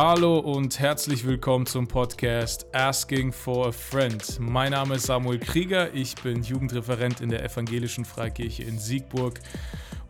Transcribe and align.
Hallo 0.00 0.38
und 0.38 0.78
herzlich 0.78 1.26
willkommen 1.26 1.66
zum 1.66 1.88
Podcast 1.88 2.72
Asking 2.72 3.32
for 3.32 3.66
a 3.66 3.72
Friend. 3.72 4.38
Mein 4.38 4.70
Name 4.70 4.94
ist 4.94 5.06
Samuel 5.06 5.40
Krieger, 5.40 5.92
ich 5.92 6.14
bin 6.14 6.44
Jugendreferent 6.44 7.20
in 7.20 7.30
der 7.30 7.44
Evangelischen 7.44 8.04
Freikirche 8.04 8.62
in 8.62 8.78
Siegburg 8.78 9.40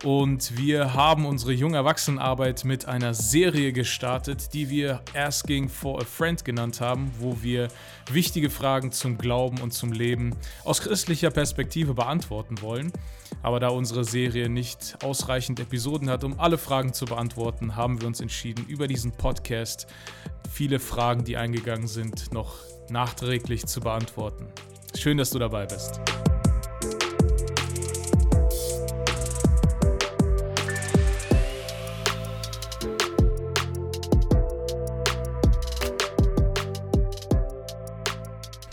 und 0.04 0.56
wir 0.56 0.94
haben 0.94 1.26
unsere 1.26 1.52
Jungerwachsenenarbeit 1.52 2.64
mit 2.64 2.86
einer 2.86 3.14
Serie 3.14 3.72
gestartet, 3.72 4.52
die 4.52 4.70
wir 4.70 5.02
Asking 5.14 5.68
for 5.68 6.00
a 6.00 6.04
Friend 6.04 6.44
genannt 6.44 6.80
haben, 6.80 7.10
wo 7.18 7.38
wir 7.42 7.68
wichtige 8.10 8.48
Fragen 8.48 8.92
zum 8.92 9.18
Glauben 9.18 9.60
und 9.60 9.72
zum 9.72 9.92
Leben 9.92 10.36
aus 10.64 10.80
christlicher 10.80 11.30
Perspektive 11.30 11.94
beantworten 11.94 12.60
wollen. 12.62 12.92
Aber 13.42 13.58
da 13.60 13.68
unsere 13.68 14.04
Serie 14.04 14.48
nicht 14.48 14.98
ausreichend 15.02 15.58
Episoden 15.58 16.08
hat, 16.10 16.22
um 16.22 16.38
alle 16.38 16.58
Fragen 16.58 16.92
zu 16.92 17.04
beantworten, 17.04 17.74
haben 17.74 18.00
wir 18.00 18.06
uns 18.06 18.20
entschieden, 18.20 18.66
über 18.68 18.86
diesen 18.86 19.12
Podcast 19.12 19.86
viele 20.50 20.78
Fragen, 20.78 21.24
die 21.24 21.36
eingegangen 21.36 21.88
sind, 21.88 22.32
noch 22.32 22.56
nachträglich 22.88 23.66
zu 23.66 23.80
beantworten. 23.80 24.46
Schön, 24.96 25.18
dass 25.18 25.30
du 25.30 25.38
dabei 25.38 25.66
bist. 25.66 26.00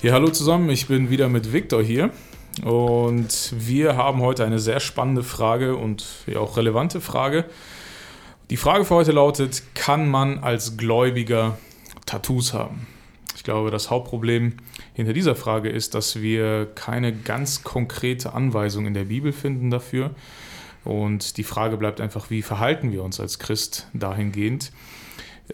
Ja, 0.06 0.14
hallo 0.14 0.30
zusammen, 0.30 0.70
ich 0.70 0.86
bin 0.86 1.10
wieder 1.10 1.30
mit 1.30 1.52
Viktor 1.52 1.82
hier 1.82 2.12
und 2.64 3.56
wir 3.58 3.98
haben 3.98 4.22
heute 4.22 4.46
eine 4.46 4.60
sehr 4.60 4.80
spannende 4.80 5.24
Frage 5.24 5.78
und 5.78 6.06
ja 6.28 6.38
auch 6.38 6.58
relevante 6.58 7.02
Frage. 7.02 7.46
Die 8.52 8.58
Frage 8.58 8.86
für 8.86 8.94
heute 8.94 9.14
lautet, 9.14 9.64
kann 9.74 10.08
man 10.08 10.44
als 10.44 10.78
Gläubiger 10.78 11.58
Tattoos 12.06 12.54
haben? 12.54 12.86
Ich 13.36 13.44
glaube, 13.44 13.72
das 13.72 13.90
Hauptproblem 13.90 14.58
hinter 14.94 15.14
dieser 15.14 15.36
Frage 15.36 15.70
ist, 15.70 15.96
dass 15.96 16.22
wir 16.22 16.68
keine 16.76 17.12
ganz 17.12 17.64
konkrete 17.64 18.36
Anweisung 18.36 18.86
in 18.86 18.94
der 18.94 19.06
Bibel 19.06 19.32
finden 19.32 19.72
dafür. 19.72 20.12
Und 20.84 21.38
die 21.38 21.44
Frage 21.44 21.78
bleibt 21.78 22.00
einfach, 22.00 22.30
wie 22.30 22.44
verhalten 22.44 22.92
wir 22.92 23.02
uns 23.02 23.20
als 23.20 23.40
Christ 23.40 23.88
dahingehend? 23.94 24.72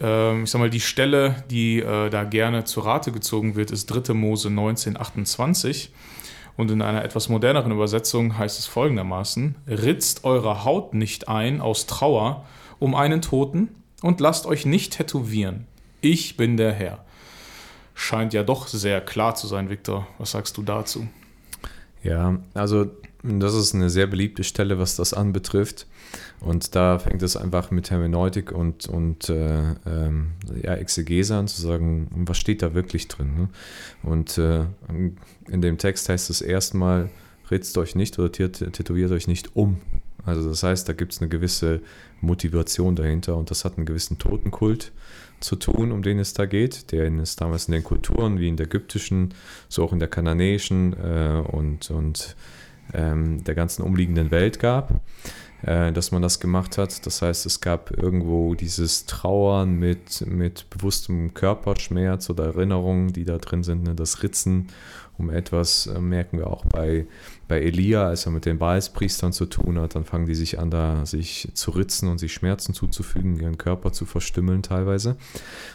Ähm, 0.00 0.44
ich 0.44 0.50
sag 0.50 0.58
mal, 0.58 0.70
die 0.70 0.80
Stelle, 0.80 1.44
die 1.50 1.80
äh, 1.80 2.10
da 2.10 2.24
gerne 2.24 2.64
zu 2.64 2.80
Rate 2.80 3.12
gezogen 3.12 3.56
wird, 3.56 3.70
ist 3.70 3.86
3. 3.86 4.14
Mose 4.14 4.50
19, 4.50 4.98
28. 4.98 5.92
Und 6.56 6.70
in 6.70 6.82
einer 6.82 7.04
etwas 7.04 7.28
moderneren 7.28 7.72
Übersetzung 7.72 8.36
heißt 8.36 8.58
es 8.58 8.66
folgendermaßen: 8.66 9.56
Ritzt 9.66 10.24
eure 10.24 10.64
Haut 10.64 10.94
nicht 10.94 11.28
ein 11.28 11.60
aus 11.60 11.86
Trauer 11.86 12.44
um 12.78 12.94
einen 12.94 13.22
Toten 13.22 13.68
und 14.02 14.20
lasst 14.20 14.46
euch 14.46 14.66
nicht 14.66 14.94
tätowieren. 14.94 15.66
Ich 16.00 16.36
bin 16.36 16.56
der 16.56 16.72
Herr. 16.72 17.04
Scheint 17.94 18.32
ja 18.32 18.42
doch 18.42 18.66
sehr 18.66 19.00
klar 19.00 19.34
zu 19.34 19.46
sein, 19.46 19.70
Viktor. 19.70 20.06
Was 20.18 20.32
sagst 20.32 20.56
du 20.56 20.62
dazu? 20.62 21.06
Ja, 22.02 22.38
also 22.54 22.90
das 23.22 23.54
ist 23.54 23.74
eine 23.74 23.88
sehr 23.88 24.06
beliebte 24.06 24.44
Stelle, 24.44 24.78
was 24.78 24.96
das 24.96 25.14
anbetrifft. 25.14 25.86
Und 26.40 26.74
da 26.74 26.98
fängt 26.98 27.22
es 27.22 27.36
einfach 27.36 27.70
mit 27.70 27.90
Hermeneutik 27.90 28.50
und, 28.50 28.86
und 28.86 29.28
äh, 29.28 29.74
ähm, 29.86 30.32
ja, 30.62 30.74
Exegese 30.74 31.36
an, 31.36 31.46
zu 31.46 31.62
sagen, 31.62 32.08
was 32.14 32.38
steht 32.38 32.62
da 32.62 32.74
wirklich 32.74 33.08
drin. 33.08 33.34
Ne? 33.36 33.48
Und 34.02 34.38
äh, 34.38 34.64
in 35.48 35.62
dem 35.62 35.78
Text 35.78 36.08
heißt 36.08 36.30
es 36.30 36.42
erstmal, 36.42 37.10
ritzt 37.50 37.78
euch 37.78 37.94
nicht 37.94 38.18
oder 38.18 38.32
tätowiert 38.32 39.12
euch 39.12 39.28
nicht 39.28 39.54
um. 39.54 39.80
Also 40.24 40.48
das 40.48 40.62
heißt, 40.62 40.88
da 40.88 40.92
gibt 40.92 41.12
es 41.12 41.20
eine 41.20 41.28
gewisse 41.28 41.80
Motivation 42.20 42.96
dahinter 42.96 43.36
und 43.36 43.50
das 43.50 43.64
hat 43.64 43.76
einen 43.76 43.86
gewissen 43.86 44.18
Totenkult 44.18 44.92
zu 45.40 45.56
tun, 45.56 45.90
um 45.90 46.02
den 46.02 46.18
es 46.18 46.34
da 46.34 46.46
geht, 46.46 46.92
den 46.92 47.18
es 47.18 47.36
damals 47.36 47.66
in 47.66 47.72
den 47.72 47.84
Kulturen 47.84 48.38
wie 48.38 48.48
in 48.48 48.56
der 48.56 48.66
ägyptischen, 48.66 49.34
so 49.68 49.82
auch 49.84 49.92
in 49.92 49.98
der 49.98 50.08
kananäischen 50.08 50.92
äh, 50.92 51.42
und, 51.50 51.90
und 51.90 52.36
ähm, 52.94 53.42
der 53.44 53.54
ganzen 53.54 53.82
umliegenden 53.82 54.30
Welt 54.30 54.58
gab, 54.58 55.00
äh, 55.62 55.92
dass 55.92 56.10
man 56.10 56.22
das 56.22 56.40
gemacht 56.40 56.78
hat. 56.78 57.06
Das 57.06 57.22
heißt, 57.22 57.46
es 57.46 57.60
gab 57.60 57.90
irgendwo 57.90 58.54
dieses 58.54 59.06
Trauern 59.06 59.74
mit, 59.74 60.26
mit 60.26 60.68
bewusstem 60.70 61.34
Körperschmerz 61.34 62.30
oder 62.30 62.46
Erinnerungen, 62.46 63.12
die 63.12 63.24
da 63.24 63.38
drin 63.38 63.62
sind, 63.62 63.84
ne? 63.84 63.94
das 63.94 64.22
Ritzen 64.22 64.68
um 65.18 65.30
etwas, 65.30 65.86
äh, 65.86 66.00
merken 66.00 66.38
wir 66.38 66.48
auch 66.48 66.64
bei, 66.64 67.06
bei 67.48 67.60
Elia, 67.60 68.06
als 68.06 68.26
er 68.26 68.32
mit 68.32 68.46
den 68.46 68.58
Baalspriestern 68.58 69.32
zu 69.32 69.46
tun 69.46 69.78
hat, 69.78 69.94
dann 69.94 70.04
fangen 70.04 70.26
die 70.26 70.34
sich 70.34 70.58
an, 70.58 70.70
da 70.70 71.04
sich 71.06 71.48
zu 71.54 71.70
ritzen 71.70 72.08
und 72.08 72.18
sich 72.18 72.32
Schmerzen 72.32 72.74
zuzufügen, 72.74 73.38
ihren 73.38 73.58
Körper 73.58 73.92
zu 73.92 74.06
verstümmeln 74.06 74.62
teilweise. 74.62 75.16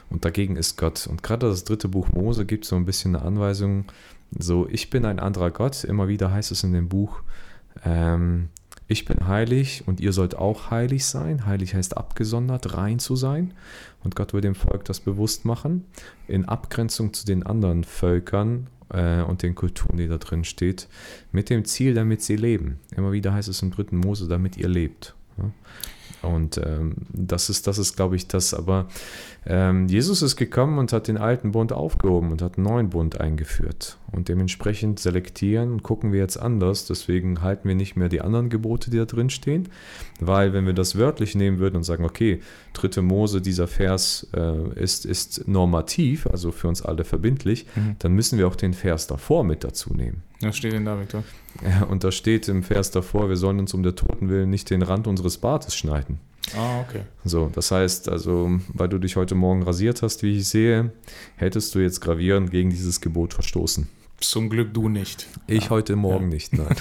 Und 0.10 0.26
dagegen 0.26 0.56
ist 0.56 0.78
Gott. 0.78 1.08
Und 1.08 1.24
gerade 1.24 1.48
das 1.48 1.64
dritte 1.64 1.88
Buch 1.88 2.10
Mose 2.12 2.46
gibt 2.46 2.66
so 2.66 2.76
ein 2.76 2.86
bisschen 2.86 3.16
eine 3.16 3.26
Anweisung, 3.26 3.86
so, 4.32 4.68
ich 4.70 4.90
bin 4.90 5.06
ein 5.06 5.20
anderer 5.20 5.52
Gott. 5.52 5.84
Immer 5.84 6.08
wieder 6.08 6.32
heißt 6.32 6.52
es 6.52 6.64
in 6.64 6.74
dem 6.74 6.90
Buch, 6.90 7.22
ähm, 7.86 8.50
ich 8.90 9.04
bin 9.04 9.28
heilig 9.28 9.84
und 9.86 10.00
ihr 10.00 10.14
sollt 10.14 10.36
auch 10.36 10.72
heilig 10.72 11.06
sein. 11.06 11.46
Heilig 11.46 11.76
heißt 11.76 11.98
abgesondert, 11.98 12.78
rein 12.78 13.00
zu 13.00 13.16
sein. 13.16 13.54
Und 14.04 14.16
Gott 14.16 14.34
will 14.34 14.42
dem 14.42 14.56
Volk 14.56 14.86
das 14.86 15.02
bewusst 15.02 15.44
machen, 15.44 15.86
in 16.28 16.46
Abgrenzung 16.46 17.14
zu 17.14 17.26
den 17.26 17.46
anderen 17.46 17.84
Völkern 17.84 18.68
äh, 18.90 19.22
und 19.22 19.44
den 19.44 19.56
Kulturen, 19.56 19.98
die 19.98 20.08
da 20.08 20.18
drin 20.18 20.46
steht, 20.46 20.88
mit 21.34 21.50
dem 21.50 21.66
Ziel, 21.66 21.94
damit 21.94 22.22
sie 22.22 22.38
leben. 22.38 22.80
Immer 22.96 23.12
wieder 23.12 23.34
heißt 23.34 23.50
es 23.50 23.62
im 23.62 23.72
dritten 23.72 23.98
Mose, 23.98 24.28
damit 24.30 24.56
ihr 24.56 24.70
lebt. 24.70 25.16
Ja? 25.38 25.52
Und 26.22 26.58
ähm, 26.58 26.96
das 27.10 27.50
ist, 27.50 27.68
das 27.68 27.78
ist, 27.78 27.96
glaube 27.96 28.16
ich, 28.16 28.28
das. 28.28 28.54
Aber 28.54 28.88
ähm, 29.46 29.88
Jesus 29.88 30.22
ist 30.22 30.36
gekommen 30.36 30.78
und 30.78 30.92
hat 30.92 31.08
den 31.08 31.18
alten 31.18 31.52
Bund 31.52 31.72
aufgehoben 31.72 32.32
und 32.32 32.42
hat 32.42 32.58
einen 32.58 32.66
neuen 32.66 32.90
Bund 32.90 33.22
eingeführt. 33.22 33.98
Und 34.12 34.30
dementsprechend 34.30 35.00
selektieren 35.00 35.72
und 35.72 35.84
gucken 35.84 36.12
wir 36.12 36.20
jetzt 36.20 36.38
anders. 36.38 36.86
Deswegen 36.86 37.42
halten 37.42 37.68
wir 37.68 37.76
nicht 37.76 37.96
mehr 37.96 38.10
die 38.10 38.22
anderen 38.22 38.50
Gebote, 38.50 38.90
die 38.90 38.98
da 38.98 39.06
drin 39.06 39.30
stehen. 39.30 39.70
Weil, 40.20 40.54
wenn 40.54 40.66
wir 40.66 40.74
das 40.74 40.98
wörtlich 40.98 41.36
nehmen 41.36 41.60
würden 41.60 41.78
und 41.78 41.84
sagen, 41.84 42.04
okay, 42.04 42.42
dritte 42.74 43.02
Mose, 43.02 43.42
dieser 43.42 43.68
Vers 43.68 44.28
äh, 44.36 44.82
ist, 44.82 45.06
ist 45.06 45.48
normativ, 45.48 46.28
also 46.28 46.52
für 46.52 46.68
uns 46.68 46.82
alle 46.82 47.04
verbindlich, 47.04 47.66
mhm. 47.76 47.96
dann 48.00 48.14
müssen 48.14 48.40
wir 48.40 48.48
auch 48.48 48.56
den 48.56 48.74
Vers 48.74 49.08
davor 49.08 49.44
mit 49.44 49.64
dazu 49.64 49.94
nehmen. 49.94 50.24
Was 50.42 50.58
steht 50.58 50.74
denn 50.74 50.86
da, 50.86 51.00
Victor? 51.00 51.24
Ja, 51.64 51.86
und 51.86 52.04
da 52.04 52.12
steht 52.12 52.48
im 52.48 52.64
Vers 52.64 52.92
davor, 52.92 53.30
wir 53.30 53.38
sollen 53.38 53.60
uns 53.60 53.74
um 53.74 53.84
der 53.84 53.96
Toten 53.96 54.30
willen 54.30 54.50
nicht 54.50 54.70
den 54.70 54.84
Rand 54.84 55.08
unseres 55.08 55.38
Bartes 55.40 55.76
schneiden. 55.76 56.20
Ah, 56.56 56.82
okay. 56.82 57.02
So, 57.26 57.50
das 57.54 57.72
heißt, 57.72 58.10
also, 58.10 58.60
weil 58.74 58.88
du 58.88 59.00
dich 59.00 59.16
heute 59.16 59.36
Morgen 59.36 59.64
rasiert 59.64 60.02
hast, 60.02 60.24
wie 60.24 60.38
ich 60.38 60.48
sehe, 60.48 60.92
hättest 61.36 61.76
du 61.76 61.80
jetzt 61.80 62.00
gravierend 62.00 62.52
gegen 62.52 62.70
dieses 62.70 63.02
Gebot 63.02 63.34
verstoßen. 63.34 63.88
Zum 64.20 64.50
Glück 64.50 64.74
du 64.74 64.90
nicht. 64.90 65.28
Ich 65.46 65.66
ja. 65.66 65.70
heute 65.70 65.96
Morgen 65.96 66.30
ja. 66.30 66.34
nicht, 66.36 66.54
nein. 66.54 66.76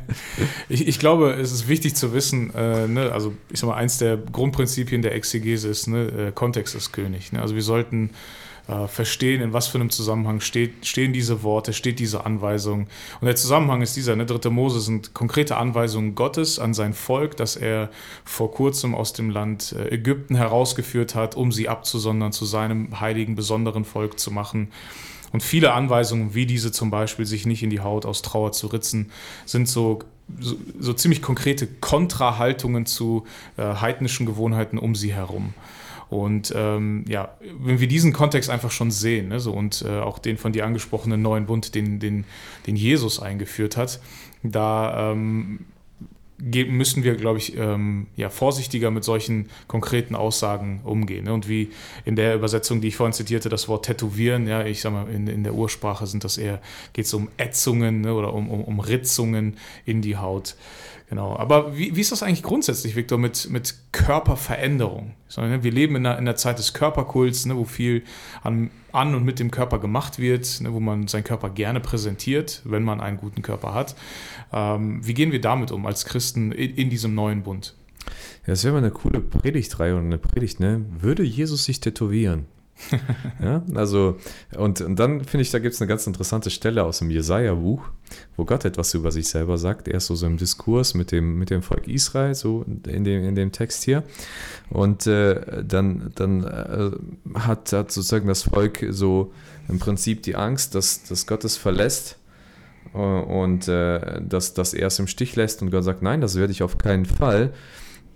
ich, 0.68 0.88
ich, 0.88 0.98
glaube, 0.98 1.34
es 1.34 1.52
ist 1.52 1.68
wichtig 1.68 1.94
zu 1.94 2.12
wissen, 2.12 2.52
äh, 2.54 2.88
ne, 2.88 3.12
also 3.12 3.34
ich 3.50 3.60
sag 3.60 3.68
mal, 3.68 3.76
eins 3.76 3.98
der 3.98 4.16
Grundprinzipien 4.16 5.00
der 5.00 5.14
Exegese 5.14 5.68
ist, 5.68 5.86
ne, 5.86 6.06
äh, 6.06 6.32
Kontext 6.32 6.74
ist 6.74 6.92
König. 6.92 7.32
Ne? 7.32 7.40
Also 7.40 7.54
wir 7.54 7.62
sollten 7.62 8.10
äh, 8.68 8.86
verstehen, 8.86 9.42
in 9.42 9.52
was 9.52 9.66
für 9.66 9.78
einem 9.78 9.90
Zusammenhang 9.90 10.40
steht, 10.40 10.86
stehen 10.86 11.12
diese 11.12 11.42
Worte, 11.42 11.72
steht 11.72 11.98
diese 11.98 12.24
Anweisung. 12.24 12.86
Und 13.20 13.26
der 13.26 13.36
Zusammenhang 13.36 13.82
ist 13.82 13.96
dieser, 13.96 14.14
ne, 14.16 14.24
dritte 14.24 14.50
Mose 14.50 14.80
sind 14.80 15.14
konkrete 15.14 15.56
Anweisungen 15.56 16.14
Gottes 16.14 16.58
an 16.58 16.74
sein 16.74 16.94
Volk, 16.94 17.36
das 17.36 17.56
er 17.56 17.90
vor 18.24 18.52
kurzem 18.52 18.94
aus 18.94 19.12
dem 19.12 19.30
Land 19.30 19.72
äh, 19.72 19.94
Ägypten 19.94 20.36
herausgeführt 20.36 21.14
hat, 21.14 21.34
um 21.34 21.50
sie 21.52 21.68
abzusondern, 21.68 22.32
zu 22.32 22.44
seinem 22.44 23.00
heiligen, 23.00 23.34
besonderen 23.34 23.84
Volk 23.84 24.18
zu 24.18 24.30
machen. 24.30 24.68
Und 25.32 25.42
viele 25.42 25.72
Anweisungen, 25.72 26.34
wie 26.34 26.46
diese 26.46 26.72
zum 26.72 26.90
Beispiel, 26.90 27.24
sich 27.24 27.46
nicht 27.46 27.62
in 27.62 27.70
die 27.70 27.80
Haut 27.80 28.06
aus 28.06 28.22
Trauer 28.22 28.52
zu 28.52 28.68
ritzen, 28.68 29.10
sind 29.46 29.68
so 29.68 30.00
so, 30.40 30.56
so, 30.78 30.92
ziemlich 30.92 31.20
konkrete 31.20 31.66
Kontrahaltungen 31.66 32.86
zu 32.86 33.26
äh, 33.56 33.62
heidnischen 33.62 34.24
Gewohnheiten 34.24 34.78
um 34.78 34.94
sie 34.94 35.12
herum. 35.12 35.52
Und 36.12 36.52
ähm, 36.54 37.06
ja, 37.08 37.38
wenn 37.58 37.80
wir 37.80 37.88
diesen 37.88 38.12
Kontext 38.12 38.50
einfach 38.50 38.70
schon 38.70 38.90
sehen, 38.90 39.28
ne, 39.28 39.40
so, 39.40 39.52
und 39.52 39.82
äh, 39.88 40.00
auch 40.00 40.18
den 40.18 40.36
von 40.36 40.52
dir 40.52 40.66
angesprochenen 40.66 41.22
neuen 41.22 41.46
Bund, 41.46 41.74
den, 41.74 42.00
den, 42.00 42.24
den 42.66 42.76
Jesus 42.76 43.18
eingeführt 43.18 43.78
hat, 43.78 43.98
da 44.42 45.12
ähm, 45.12 45.60
müssen 46.38 47.02
wir, 47.02 47.14
glaube 47.14 47.38
ich, 47.38 47.56
ähm, 47.56 48.08
ja, 48.14 48.28
vorsichtiger 48.28 48.90
mit 48.90 49.04
solchen 49.04 49.48
konkreten 49.68 50.14
Aussagen 50.14 50.82
umgehen. 50.84 51.24
Ne? 51.24 51.32
Und 51.32 51.48
wie 51.48 51.70
in 52.04 52.14
der 52.14 52.34
Übersetzung, 52.34 52.82
die 52.82 52.88
ich 52.88 52.96
vorhin 52.96 53.14
zitierte, 53.14 53.48
das 53.48 53.68
Wort 53.68 53.86
tätowieren, 53.86 54.46
ja, 54.46 54.66
ich 54.66 54.82
sag 54.82 54.92
mal, 54.92 55.08
in, 55.08 55.28
in 55.28 55.44
der 55.44 55.54
Ursprache 55.54 56.06
sind 56.06 56.24
das 56.24 56.36
eher, 56.36 56.60
geht 56.92 57.06
es 57.06 57.14
um 57.14 57.28
Ätzungen 57.38 58.02
ne, 58.02 58.12
oder 58.12 58.34
um, 58.34 58.50
um, 58.50 58.62
um 58.64 58.80
Ritzungen 58.80 59.56
in 59.86 60.02
die 60.02 60.18
Haut. 60.18 60.56
Genau. 61.12 61.36
Aber 61.36 61.76
wie, 61.76 61.94
wie 61.94 62.00
ist 62.00 62.10
das 62.10 62.22
eigentlich 62.22 62.42
grundsätzlich, 62.42 62.96
Viktor, 62.96 63.18
mit, 63.18 63.50
mit 63.50 63.74
Körperveränderung? 63.92 65.12
Ne, 65.36 65.62
wir 65.62 65.70
leben 65.70 65.94
in 65.96 66.06
einer, 66.06 66.16
in 66.16 66.26
einer 66.26 66.36
Zeit 66.36 66.58
des 66.58 66.72
Körperkults, 66.72 67.44
ne, 67.44 67.54
wo 67.54 67.66
viel 67.66 68.04
an, 68.42 68.70
an 68.92 69.14
und 69.14 69.22
mit 69.22 69.38
dem 69.38 69.50
Körper 69.50 69.78
gemacht 69.78 70.18
wird, 70.18 70.62
ne, 70.62 70.72
wo 70.72 70.80
man 70.80 71.08
seinen 71.08 71.24
Körper 71.24 71.50
gerne 71.50 71.80
präsentiert, 71.80 72.62
wenn 72.64 72.82
man 72.82 73.02
einen 73.02 73.18
guten 73.18 73.42
Körper 73.42 73.74
hat. 73.74 73.94
Ähm, 74.54 75.06
wie 75.06 75.12
gehen 75.12 75.32
wir 75.32 75.40
damit 75.42 75.70
um 75.70 75.84
als 75.84 76.06
Christen 76.06 76.50
in, 76.50 76.76
in 76.76 76.88
diesem 76.88 77.14
neuen 77.14 77.42
Bund? 77.42 77.74
das 78.46 78.64
wäre 78.64 78.72
mal 78.72 78.78
eine 78.78 78.90
coole 78.90 79.20
Predigtreihe 79.20 79.94
und 79.94 80.06
eine 80.06 80.16
Predigt, 80.16 80.60
ne? 80.60 80.82
Würde 80.98 81.24
Jesus 81.24 81.64
sich 81.64 81.80
tätowieren? 81.80 82.46
ja, 83.42 83.62
also, 83.74 84.18
und, 84.56 84.80
und 84.80 84.98
dann 84.98 85.24
finde 85.24 85.42
ich, 85.42 85.50
da 85.50 85.58
gibt 85.58 85.74
es 85.74 85.80
eine 85.80 85.88
ganz 85.88 86.06
interessante 86.06 86.50
Stelle 86.50 86.84
aus 86.84 86.98
dem 86.98 87.10
Jesaja-Buch, 87.10 87.82
wo 88.36 88.44
Gott 88.44 88.64
etwas 88.64 88.94
über 88.94 89.10
sich 89.10 89.28
selber 89.28 89.58
sagt. 89.58 89.88
Er 89.88 89.96
ist 89.96 90.06
so, 90.06 90.14
so 90.14 90.26
im 90.26 90.36
Diskurs 90.36 90.94
mit 90.94 91.12
dem, 91.12 91.38
mit 91.38 91.50
dem 91.50 91.62
Volk 91.62 91.88
Israel, 91.88 92.34
so 92.34 92.64
in 92.86 93.04
dem, 93.04 93.24
in 93.24 93.34
dem 93.34 93.52
Text 93.52 93.84
hier. 93.84 94.02
Und 94.70 95.06
äh, 95.06 95.62
dann, 95.64 96.12
dann 96.14 96.44
äh, 96.44 97.38
hat, 97.38 97.72
hat 97.72 97.92
sozusagen 97.92 98.28
das 98.28 98.42
Volk 98.42 98.84
so 98.90 99.32
im 99.68 99.78
Prinzip 99.78 100.22
die 100.22 100.36
Angst, 100.36 100.74
dass, 100.74 101.02
dass 101.04 101.26
Gott 101.26 101.44
es 101.44 101.56
verlässt 101.56 102.18
äh, 102.94 102.98
und 102.98 103.68
äh, 103.68 104.20
dass, 104.22 104.54
dass 104.54 104.74
er 104.74 104.88
es 104.88 104.98
im 104.98 105.06
Stich 105.06 105.36
lässt. 105.36 105.62
Und 105.62 105.70
Gott 105.70 105.84
sagt, 105.84 106.02
nein, 106.02 106.20
das 106.20 106.36
werde 106.36 106.52
ich 106.52 106.62
auf 106.62 106.78
keinen 106.78 107.06
Fall. 107.06 107.52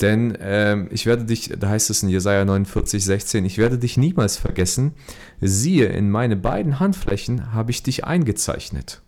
Denn 0.01 0.37
ähm, 0.41 0.89
ich 0.91 1.07
werde 1.07 1.25
dich, 1.25 1.55
da 1.59 1.71
heißt 1.71 1.89
es 1.91 2.03
in 2.03 2.11
Jesaja 2.11 2.45
49, 2.45 3.05
16, 3.05 3.45
ich 3.45 3.59
werde 3.59 3.79
dich 3.79 3.97
niemals 3.97 4.37
vergessen. 4.37 4.93
Siehe, 5.41 5.87
in 5.87 6.11
meine 6.11 6.37
beiden 6.37 6.81
Handflächen 6.81 7.53
habe 7.53 7.71
ich 7.71 7.83
dich 7.83 8.05
eingezeichnet. 8.05 9.03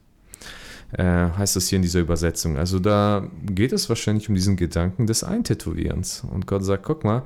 Äh, 0.92 1.04
heißt 1.04 1.56
es 1.56 1.68
hier 1.68 1.76
in 1.76 1.82
dieser 1.82 2.00
Übersetzung. 2.00 2.56
Also 2.56 2.78
da 2.78 3.28
geht 3.44 3.72
es 3.72 3.90
wahrscheinlich 3.90 4.30
um 4.30 4.34
diesen 4.34 4.56
Gedanken 4.56 5.06
des 5.06 5.22
Eintätowierens. 5.22 6.24
Und 6.30 6.46
Gott 6.46 6.64
sagt, 6.64 6.84
guck 6.84 7.04
mal, 7.04 7.24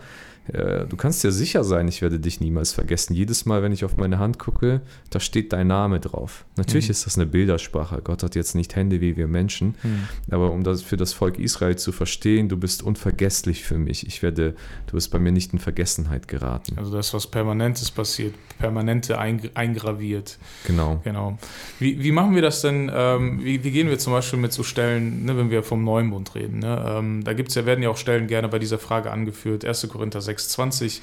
äh, 0.49 0.87
du 0.87 0.97
kannst 0.97 1.23
dir 1.23 1.31
sicher 1.31 1.63
sein, 1.63 1.87
ich 1.87 2.03
werde 2.03 2.19
dich 2.19 2.41
niemals 2.41 2.73
vergessen. 2.73 3.15
Jedes 3.15 3.47
Mal, 3.47 3.63
wenn 3.63 3.73
ich 3.73 3.85
auf 3.85 3.97
meine 3.97 4.19
Hand 4.19 4.39
gucke, 4.39 4.81
da 5.11 5.21
steht 5.21 5.53
dein 5.53 5.69
Name 5.69 6.01
drauf. 6.01 6.45
Natürlich 6.57 6.87
mhm. 6.87 6.93
ist 6.93 7.07
das 7.07 7.17
eine 7.17 7.27
Bildersprache. 7.27 8.01
Gott 8.03 8.23
hat 8.23 8.35
jetzt 8.35 8.55
nicht 8.55 8.75
Hände 8.75 9.01
wie 9.01 9.17
wir 9.17 9.29
Menschen, 9.29 9.77
mhm. 9.83 10.09
aber 10.31 10.51
um 10.51 10.65
das 10.65 10.83
für 10.83 10.97
das 10.97 11.13
Volk 11.13 11.39
Israel 11.39 11.77
zu 11.77 11.93
verstehen, 11.93 12.49
du 12.49 12.57
bist 12.57 12.83
unvergesslich 12.83 13.63
für 13.65 13.79
mich. 13.79 14.07
Ich 14.07 14.23
werde, 14.23 14.55
du 14.87 14.95
bist 14.95 15.11
bei 15.11 15.19
mir 15.19 15.33
nicht 15.33 15.53
in 15.53 15.59
Vergessenheit 15.61 16.27
geraten. 16.27 16.77
Also 16.77 16.93
das, 16.93 17.15
was 17.15 17.27
Permanentes 17.29 17.91
passiert, 17.91 18.35
permanente 18.59 19.19
eingraviert. 19.19 20.39
Genau. 20.67 21.01
Genau. 21.05 21.39
Wie, 21.79 22.03
wie 22.03 22.13
machen 22.13 22.35
wir 22.35 22.43
das 22.43 22.63
denn? 22.63 22.91
Ähm, 22.93 23.45
wie, 23.45 23.63
wie, 23.63 23.71
gehen 23.71 23.89
wir 23.89 23.99
zum 23.99 24.13
Beispiel 24.13 24.39
mit 24.39 24.53
so 24.53 24.63
Stellen, 24.63 25.25
ne, 25.25 25.37
wenn 25.37 25.51
wir 25.51 25.63
vom 25.63 25.85
Neumond 25.85 26.35
reden? 26.35 26.59
Ne? 26.59 26.85
Ähm, 26.89 27.25
da 27.25 27.33
gibt's 27.33 27.55
ja, 27.55 27.65
werden 27.65 27.83
ja 27.83 27.91
auch 27.91 27.97
Stellen 27.97 28.27
gerne 28.27 28.49
bei 28.49 28.59
dieser 28.59 28.79
Frage 28.79 29.11
angeführt. 29.11 29.65
1. 29.65 29.89
Korinther 29.89 30.21
6 30.21 30.32
6,20. 30.33 31.01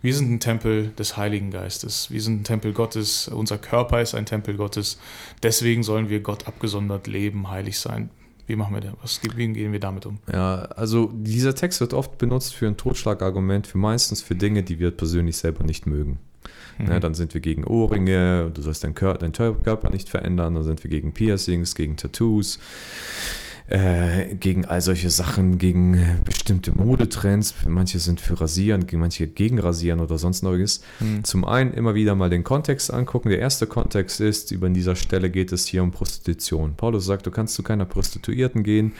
Wir 0.00 0.14
sind 0.14 0.30
ein 0.30 0.40
Tempel 0.40 0.88
des 0.98 1.16
Heiligen 1.16 1.50
Geistes. 1.50 2.10
Wir 2.10 2.20
sind 2.20 2.40
ein 2.40 2.44
Tempel 2.44 2.72
Gottes. 2.72 3.28
Unser 3.28 3.58
Körper 3.58 4.00
ist 4.00 4.14
ein 4.14 4.26
Tempel 4.26 4.56
Gottes. 4.56 4.98
Deswegen 5.42 5.82
sollen 5.82 6.08
wir 6.08 6.20
Gott 6.20 6.46
abgesondert 6.46 7.06
leben, 7.06 7.50
heilig 7.50 7.78
sein. 7.78 8.10
Wie 8.46 8.56
machen 8.56 8.74
wir 8.74 8.80
das? 8.80 8.92
Was, 9.02 9.20
wie 9.22 9.48
gehen 9.52 9.72
wir 9.72 9.80
damit 9.80 10.06
um? 10.06 10.20
Ja, 10.32 10.62
also 10.76 11.10
dieser 11.12 11.54
Text 11.54 11.80
wird 11.80 11.92
oft 11.92 12.16
benutzt 12.16 12.54
für 12.54 12.66
ein 12.66 12.76
Totschlagargument, 12.76 13.66
für 13.66 13.78
meistens 13.78 14.22
für 14.22 14.34
Dinge, 14.36 14.62
die 14.62 14.78
wir 14.78 14.90
persönlich 14.90 15.36
selber 15.36 15.64
nicht 15.64 15.86
mögen. 15.86 16.18
Mhm. 16.78 16.86
Ja, 16.86 17.00
dann 17.00 17.14
sind 17.14 17.34
wir 17.34 17.42
gegen 17.42 17.64
Ohrringe, 17.64 18.50
du 18.54 18.62
sollst 18.62 18.84
deinen 18.84 18.94
Körper, 18.94 19.18
deinen 19.18 19.32
Körper 19.32 19.90
nicht 19.90 20.08
verändern, 20.08 20.54
dann 20.54 20.64
sind 20.64 20.82
wir 20.82 20.90
gegen 20.90 21.12
Piercings, 21.12 21.74
gegen 21.74 21.96
Tattoos 21.96 22.58
äh, 23.68 24.34
gegen 24.34 24.64
all 24.64 24.80
solche 24.80 25.10
Sachen, 25.10 25.58
gegen 25.58 26.20
bestimmte 26.24 26.72
Modetrends. 26.72 27.54
Manche 27.66 27.98
sind 27.98 28.20
für 28.20 28.40
Rasieren, 28.40 28.86
manche 28.92 29.26
gegen 29.26 29.58
Rasieren 29.58 30.00
oder 30.00 30.18
sonst 30.18 30.42
neues. 30.42 30.80
Mhm. 31.00 31.24
Zum 31.24 31.44
einen 31.44 31.74
immer 31.74 31.94
wieder 31.94 32.14
mal 32.14 32.30
den 32.30 32.44
Kontext 32.44 32.92
angucken. 32.92 33.28
Der 33.28 33.40
erste 33.40 33.66
Kontext 33.66 34.20
ist, 34.20 34.52
über 34.52 34.68
dieser 34.70 34.96
Stelle 34.96 35.30
geht 35.30 35.52
es 35.52 35.66
hier 35.66 35.82
um 35.82 35.90
Prostitution. 35.90 36.74
Paulus 36.76 37.04
sagt, 37.04 37.26
du 37.26 37.30
kannst 37.30 37.54
zu 37.54 37.62
keiner 37.62 37.84
Prostituierten 37.84 38.62
gehen, 38.62 38.92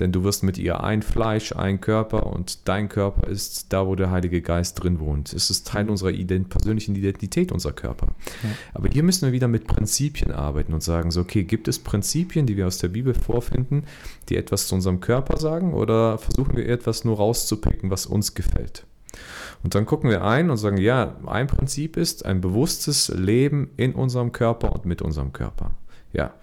denn 0.00 0.12
du 0.12 0.24
wirst 0.24 0.42
mit 0.42 0.58
ihr 0.58 0.82
ein 0.82 1.02
Fleisch, 1.02 1.52
ein 1.52 1.80
Körper 1.80 2.26
und 2.26 2.68
dein 2.68 2.88
Körper 2.88 3.28
ist 3.28 3.72
da, 3.72 3.86
wo 3.86 3.94
der 3.94 4.10
Heilige 4.10 4.42
Geist 4.42 4.82
drin 4.82 5.00
wohnt. 5.00 5.32
Es 5.32 5.50
ist 5.50 5.66
Teil 5.66 5.88
unserer 5.88 6.10
ident 6.10 6.48
persönlichen 6.50 6.94
Identität, 6.96 7.52
unser 7.52 7.72
Körper. 7.72 8.08
Ja. 8.42 8.50
Aber 8.74 8.88
hier 8.88 9.02
müssen 9.02 9.26
wir 9.26 9.32
wieder 9.32 9.48
mit 9.48 9.66
Prinzipien 9.66 10.32
arbeiten 10.32 10.74
und 10.74 10.82
sagen, 10.82 11.10
so, 11.10 11.20
okay, 11.20 11.44
gibt 11.44 11.68
es 11.68 11.78
Prinzipien, 11.78 12.46
die 12.46 12.56
wir 12.56 12.66
aus 12.66 12.78
der 12.78 12.88
Bibel 12.88 13.14
vorfinden, 13.14 13.84
die 14.28 14.36
etwas 14.36 14.68
zu 14.68 14.74
unserem 14.74 15.00
Körper 15.00 15.36
sagen 15.38 15.74
oder 15.74 16.18
versuchen 16.18 16.56
wir 16.56 16.68
etwas 16.68 17.04
nur 17.04 17.16
rauszupicken, 17.16 17.90
was 17.90 18.06
uns 18.06 18.34
gefällt? 18.34 18.86
Und 19.62 19.74
dann 19.74 19.86
gucken 19.86 20.10
wir 20.10 20.22
ein 20.22 20.50
und 20.50 20.56
sagen, 20.56 20.76
ja, 20.76 21.16
ein 21.26 21.46
Prinzip 21.46 21.96
ist 21.96 22.24
ein 22.24 22.40
bewusstes 22.40 23.08
Leben 23.08 23.70
in 23.76 23.94
unserem 23.94 24.32
Körper 24.32 24.72
und 24.72 24.84
mit 24.84 25.02
unserem 25.02 25.32
Körper. 25.32 25.72
Ja, 26.12 26.34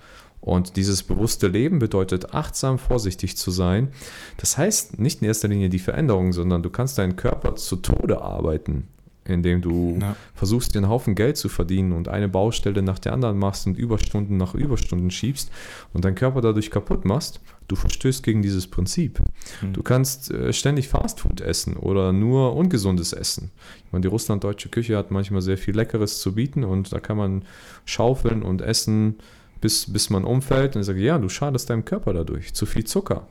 und 0.42 0.76
dieses 0.76 1.04
bewusste 1.04 1.48
Leben 1.48 1.80
bedeutet 1.80 2.34
achtsam, 2.34 2.78
vorsichtig 2.78 3.38
zu 3.38 3.50
sein. 3.50 3.94
Das 4.38 4.58
heißt 4.58 5.00
nicht 5.00 5.22
in 5.22 5.28
erster 5.28 5.48
Linie 5.48 5.70
die 5.70 5.80
Veränderung, 5.80 6.34
sondern 6.34 6.62
du 6.64 6.70
kannst 6.70 6.98
deinen 6.98 7.16
Körper 7.16 7.56
zu 7.56 7.78
Tode 7.78 8.22
arbeiten, 8.22 8.90
indem 9.26 9.62
du 9.62 9.98
ja. 10.00 10.16
versuchst, 10.34 10.76
einen 10.76 10.90
Haufen 10.90 11.16
Geld 11.16 11.38
zu 11.38 11.50
verdienen 11.50 11.94
und 11.94 12.08
eine 12.08 12.28
Baustelle 12.28 12.82
nach 12.82 13.00
der 13.00 13.14
anderen 13.14 13.38
machst 13.38 13.68
und 13.68 13.78
Überstunden 13.78 14.38
nach 14.38 14.54
Überstunden 14.54 15.12
schiebst 15.12 15.52
und 15.94 16.06
deinen 16.06 16.16
Körper 16.16 16.42
dadurch 16.42 16.72
kaputt 16.72 17.06
machst. 17.06 17.40
Du 17.68 17.76
verstößt 17.76 18.24
gegen 18.24 18.42
dieses 18.42 18.68
Prinzip. 18.68 19.22
Mhm. 19.62 19.74
Du 19.74 19.84
kannst 19.84 20.32
äh, 20.32 20.52
ständig 20.52 20.90
Fastfood 20.90 21.42
essen 21.42 21.78
oder 21.78 22.12
nur 22.12 22.56
ungesundes 22.56 23.14
Essen. 23.14 23.52
Ich 23.86 23.92
meine, 23.92 24.02
die 24.02 24.10
russlanddeutsche 24.10 24.70
Küche 24.70 24.98
hat 24.98 25.12
manchmal 25.12 25.42
sehr 25.42 25.58
viel 25.58 25.76
Leckeres 25.76 26.20
zu 26.20 26.34
bieten 26.36 26.64
und 26.64 26.92
da 26.92 27.00
kann 27.00 27.18
man 27.18 27.46
schaufeln 27.86 28.44
und 28.44 28.62
essen 28.62 29.16
bis, 29.62 29.92
bis 29.92 30.10
man 30.10 30.26
umfällt. 30.26 30.76
Und 30.76 30.82
ich 30.82 30.88
sage, 30.88 31.00
ja, 31.00 31.18
du 31.18 31.30
schadest 31.30 31.70
deinem 31.70 31.86
Körper 31.86 32.14
dadurch. 32.14 32.54
Zu 32.54 32.66
viel 32.66 32.84
Zucker. 32.84 33.28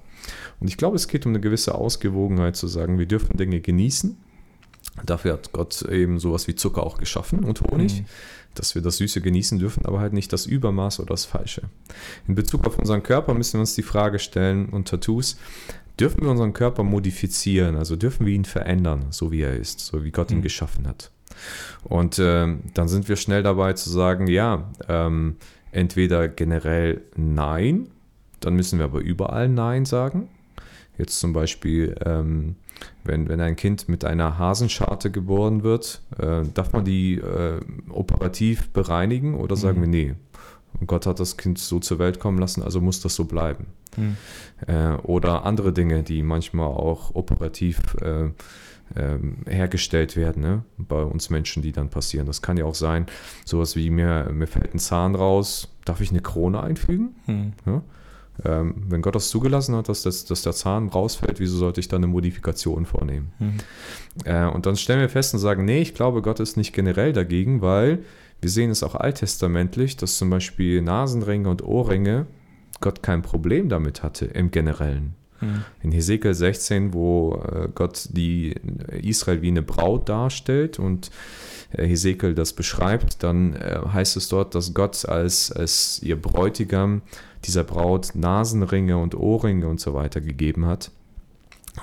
Und 0.61 0.69
ich 0.69 0.77
glaube, 0.77 0.97
es 0.97 1.09
geht 1.09 1.27
um 1.27 1.33
eine 1.33 1.41
gewisse 1.41 1.75
Ausgewogenheit 1.75 2.57
zu 2.57 2.69
sagen, 2.69 2.99
wir 2.99 3.07
dürfen 3.07 3.37
Dinge 3.37 3.61
genießen. 3.61 4.17
Dafür 5.05 5.35
hat 5.35 5.53
Gott 5.53 5.83
eben 5.83 6.19
sowas 6.19 6.49
wie 6.49 6.55
Zucker 6.55 6.83
auch 6.85 6.99
geschaffen 6.99 7.45
und 7.45 7.63
Honig, 7.63 8.01
mhm. 8.01 8.07
dass 8.55 8.75
wir 8.75 8.83
das 8.83 8.99
Süße 8.99 9.21
genießen 9.21 9.59
dürfen, 9.59 9.87
aber 9.87 10.01
halt 10.01 10.13
nicht 10.13 10.33
das 10.33 10.47
Übermaß 10.47 11.01
oder 11.01 11.11
das 11.11 11.25
Falsche. 11.25 11.63
In 12.29 12.35
Bezug 12.35 12.67
auf 12.67 12.79
unseren 12.79 13.03
Körper 13.03 13.35
müssen 13.35 13.55
wir 13.55 13.61
uns 13.61 13.75
die 13.75 13.83
Frage 13.83 14.19
stellen 14.19 14.69
und 14.69 14.89
Tattoos, 14.89 15.39
dürfen 15.99 16.23
wir 16.23 16.31
unseren 16.31 16.53
Körper 16.53 16.83
modifizieren, 16.83 17.77
also 17.77 17.97
dürfen 17.97 18.27
wir 18.27 18.35
ihn 18.35 18.45
verändern, 18.45 19.07
so 19.11 19.33
wie 19.33 19.43
er 19.43 19.57
ist, 19.57 19.81
so 19.81 20.05
wie 20.05 20.11
Gott 20.11 20.31
ihn 20.31 20.39
mhm. 20.39 20.43
geschaffen 20.43 20.87
hat. 20.87 21.11
Und 21.85 22.19
äh, 22.19 22.47
dann 22.75 22.89
sind 22.89 23.09
wir 23.09 23.17
schnell 23.17 23.43
dabei 23.43 23.73
zu 23.73 23.91
sagen, 23.91 24.27
ja, 24.27 24.71
ähm, 24.89 25.37
entweder 25.71 26.29
generell 26.29 27.01
Nein, 27.17 27.89
dann 28.41 28.55
müssen 28.55 28.79
wir 28.79 28.85
aber 28.85 29.01
überall 29.01 29.49
Nein 29.49 29.85
sagen. 29.85 30.29
Jetzt 30.99 31.19
zum 31.19 31.33
Beispiel, 31.33 31.97
ähm, 32.05 32.57
wenn, 33.05 33.29
wenn 33.29 33.41
ein 33.41 33.57
Kind 33.57 33.89
mit 33.89 34.05
einer 34.05 34.39
Hasenscharte 34.39 35.11
geboren 35.11 35.63
wird, 35.63 36.03
äh, 36.19 36.43
darf 36.55 36.73
man 36.73 36.85
die 36.85 37.15
äh, 37.15 37.61
operativ 37.91 38.71
bereinigen 38.71 39.35
oder 39.35 39.57
sagen 39.57 39.79
mhm. 39.79 39.83
wir, 39.83 39.89
nee, 39.89 40.15
Gott 40.87 41.07
hat 41.07 41.21
das 41.21 41.37
Kind 41.37 41.59
so 41.59 41.81
zur 41.81 41.99
Welt 41.99 42.19
kommen 42.19 42.39
lassen, 42.39 42.63
also 42.63 42.81
muss 42.81 43.01
das 43.01 43.15
so 43.15 43.25
bleiben. 43.25 43.67
Mhm. 43.97 44.17
Äh, 44.67 44.95
oder 45.03 45.45
andere 45.45 45.73
Dinge, 45.73 46.03
die 46.03 46.23
manchmal 46.23 46.69
auch 46.69 47.15
operativ 47.15 47.81
äh, 48.01 48.31
ähm, 48.97 49.39
hergestellt 49.47 50.17
werden, 50.17 50.43
ne? 50.43 50.65
bei 50.77 51.03
uns 51.03 51.31
Menschen, 51.31 51.63
die 51.63 51.73
dann 51.73 51.89
passieren. 51.89 52.27
Das 52.27 52.43
kann 52.43 52.57
ja 52.57 52.65
auch 52.65 52.75
sein, 52.75 53.07
sowas 53.45 53.77
wie 53.77 53.91
mir, 53.91 54.31
mir 54.33 54.47
fällt 54.47 54.75
ein 54.75 54.79
Zahn 54.79 55.15
raus, 55.15 55.69
darf 55.85 56.01
ich 56.01 56.11
eine 56.11 56.21
Krone 56.21 56.63
einfügen? 56.63 57.15
Hm. 57.27 57.53
Ja? 57.67 57.83
Ähm, 58.45 58.75
wenn 58.89 59.03
Gott 59.03 59.15
das 59.15 59.29
zugelassen 59.29 59.77
hat, 59.77 59.89
dass, 59.89 60.03
das, 60.03 60.25
dass 60.25 60.43
der 60.43 60.53
Zahn 60.53 60.89
rausfällt, 60.89 61.39
wieso 61.39 61.59
sollte 61.59 61.81
ich 61.81 61.89
dann 61.89 62.03
eine 62.03 62.13
Modifikation 62.13 62.87
vornehmen? 62.87 63.33
Mhm. 63.39 63.59
Äh, 64.25 64.47
und 64.47 64.67
dann 64.67 64.77
stellen 64.77 65.01
wir 65.01 65.09
fest 65.09 65.35
und 65.35 65.41
sagen, 65.41 65.65
nee, 65.65 65.81
ich 65.81 65.95
glaube, 65.95 66.23
Gott 66.23 66.41
ist 66.41 66.57
nicht 66.57 66.73
generell 66.73 67.13
dagegen, 67.13 67.61
weil 67.61 68.05
wir 68.41 68.51
sehen 68.51 68.71
es 68.71 68.83
auch 68.83 68.95
alttestamentlich, 68.95 69.97
dass 69.97 70.17
zum 70.17 70.31
Beispiel 70.31 70.83
Nasenringe 70.83 71.49
und 71.49 71.63
Ohrringe 71.63 72.27
Gott 72.81 73.03
kein 73.03 73.23
Problem 73.23 73.69
damit 73.69 74.03
hatte 74.03 74.27
im 74.27 74.51
Generellen. 74.51 75.15
In 75.83 75.93
Hesekiel 75.93 76.35
16, 76.35 76.93
wo 76.93 77.35
äh, 77.35 77.69
Gott 77.75 78.09
die 78.11 78.55
Israel 79.03 79.43
wie 79.43 79.49
eine 79.49 79.63
Braut 79.63 80.09
darstellt 80.09 80.79
und 80.79 81.11
äh, 81.73 81.87
Hesekiel 81.87 82.35
das 82.35 82.53
beschreibt, 82.53 83.23
dann 83.23 83.55
äh, 83.55 83.81
heißt 83.93 84.17
es 84.17 84.29
dort, 84.29 84.55
dass 84.55 84.75
Gott 84.75 85.07
als, 85.07 85.53
als 85.53 86.01
ihr 86.03 86.21
Bräutigam 86.21 87.03
dieser 87.45 87.65
Braut 87.65 88.15
Nasenringe 88.15 88.97
und 88.99 89.15
Ohrringe 89.15 89.67
und 89.67 89.81
so 89.81 89.95
weiter 89.95 90.21
gegeben 90.21 90.67
hat. 90.67 90.91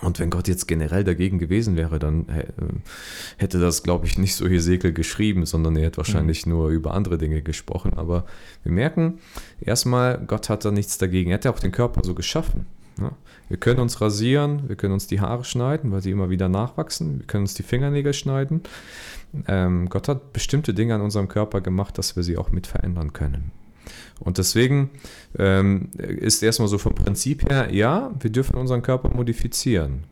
Und 0.02 0.20
wenn 0.20 0.30
Gott 0.30 0.48
jetzt 0.48 0.68
generell 0.68 1.04
dagegen 1.04 1.40
gewesen 1.40 1.76
wäre, 1.76 1.98
dann 1.98 2.28
hätte 3.38 3.60
das, 3.60 3.82
glaube 3.82 4.06
ich, 4.06 4.20
nicht 4.20 4.36
so 4.36 4.48
Hesekiel 4.48 4.94
geschrieben, 4.94 5.48
sondern 5.48 5.76
er 5.76 5.88
hätte 5.88 5.98
wahrscheinlich 5.98 6.46
mhm. 6.46 6.52
nur 6.54 6.70
über 6.70 6.94
andere 6.94 7.18
Dinge 7.18 7.42
gesprochen. 7.42 7.94
Aber 7.96 8.26
wir 8.62 8.72
merken 8.72 9.18
erstmal, 9.60 10.20
Gott 10.20 10.48
hat 10.50 10.64
da 10.64 10.70
nichts 10.70 11.00
dagegen. 11.00 11.32
Er 11.32 11.36
hat 11.36 11.46
ja 11.46 11.52
auch 11.52 11.60
den 11.60 11.72
Körper 11.72 12.04
so 12.04 12.14
geschaffen. 12.14 12.68
Ja. 13.00 13.12
Wir 13.48 13.58
können 13.58 13.80
uns 13.80 14.02
rasieren, 14.02 14.68
wir 14.68 14.76
können 14.76 14.94
uns 14.94 15.08
die 15.08 15.20
Haare 15.20 15.44
schneiden, 15.44 15.92
weil 15.92 16.02
sie 16.02 16.12
immer 16.12 16.30
wieder 16.30 16.50
nachwachsen, 16.50 17.20
wir 17.20 17.28
können 17.28 17.44
uns 17.44 17.54
die 17.54 17.64
Fingernägel 17.64 18.14
schneiden. 18.14 18.62
Ähm, 19.48 19.90
Gott 19.90 20.08
hat 20.08 20.34
bestimmte 20.34 20.74
Dinge 20.74 20.96
an 20.96 21.02
unserem 21.02 21.28
Körper 21.28 21.62
gemacht, 21.62 21.98
dass 21.98 22.16
wir 22.16 22.24
sie 22.24 22.38
auch 22.38 22.52
mit 22.52 22.68
verändern 22.68 23.14
können. 23.14 23.52
Und 24.20 24.38
deswegen 24.38 24.92
ähm, 25.38 25.90
ist 25.98 26.44
erstmal 26.44 26.68
so 26.68 26.78
vom 26.78 26.94
Prinzip 26.94 27.50
her, 27.50 27.74
ja, 27.74 28.12
wir 28.20 28.30
dürfen 28.30 28.56
unseren 28.56 28.82
Körper 28.82 29.10
modifizieren. 29.10 30.04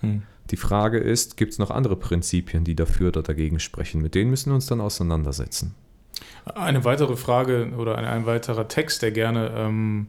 Hm. 0.00 0.22
Die 0.50 0.56
Frage 0.56 0.98
ist, 0.98 1.36
gibt 1.36 1.52
es 1.52 1.58
noch 1.58 1.70
andere 1.70 1.96
Prinzipien, 1.96 2.64
die 2.64 2.76
dafür 2.76 3.08
oder 3.08 3.22
dagegen 3.22 3.58
sprechen? 3.58 4.00
Mit 4.00 4.14
denen 4.14 4.30
müssen 4.30 4.50
wir 4.50 4.54
uns 4.54 4.66
dann 4.66 4.80
auseinandersetzen. 4.80 5.74
Eine 6.44 6.84
weitere 6.84 7.16
Frage 7.16 7.72
oder 7.76 7.98
ein, 7.98 8.04
ein 8.04 8.26
weiterer 8.26 8.68
Text, 8.68 9.02
der 9.02 9.10
gerne 9.10 9.50
ähm, 9.56 10.06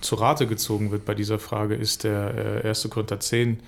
zu 0.00 0.16
Rate 0.16 0.46
gezogen 0.46 0.90
wird 0.90 1.04
bei 1.04 1.14
dieser 1.14 1.38
Frage, 1.38 1.74
ist 1.74 2.04
der 2.04 2.62
äh, 2.64 2.68
1. 2.68 2.88
Korinther 2.90 3.20
10, 3.20 3.60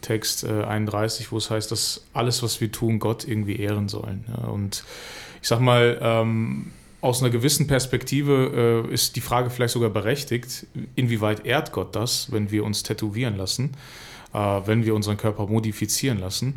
Text 0.00 0.44
äh, 0.44 0.64
31, 0.64 1.32
wo 1.32 1.38
es 1.38 1.50
heißt, 1.50 1.70
dass 1.70 2.04
alles, 2.12 2.42
was 2.42 2.60
wir 2.60 2.70
tun, 2.70 2.98
Gott 2.98 3.26
irgendwie 3.26 3.56
ehren 3.56 3.88
sollen. 3.88 4.24
Ja, 4.28 4.48
und 4.48 4.84
ich 5.40 5.48
sag 5.48 5.60
mal, 5.60 5.98
ähm, 6.02 6.72
aus 7.00 7.20
einer 7.20 7.30
gewissen 7.30 7.66
Perspektive 7.66 8.84
äh, 8.88 8.94
ist 8.94 9.16
die 9.16 9.20
Frage 9.20 9.50
vielleicht 9.50 9.72
sogar 9.74 9.90
berechtigt, 9.90 10.66
inwieweit 10.94 11.44
ehrt 11.44 11.72
Gott 11.72 11.96
das, 11.96 12.30
wenn 12.30 12.50
wir 12.50 12.64
uns 12.64 12.82
tätowieren 12.82 13.36
lassen, 13.36 13.72
äh, 14.32 14.38
wenn 14.38 14.84
wir 14.84 14.94
unseren 14.94 15.16
Körper 15.16 15.46
modifizieren 15.46 16.18
lassen. 16.18 16.56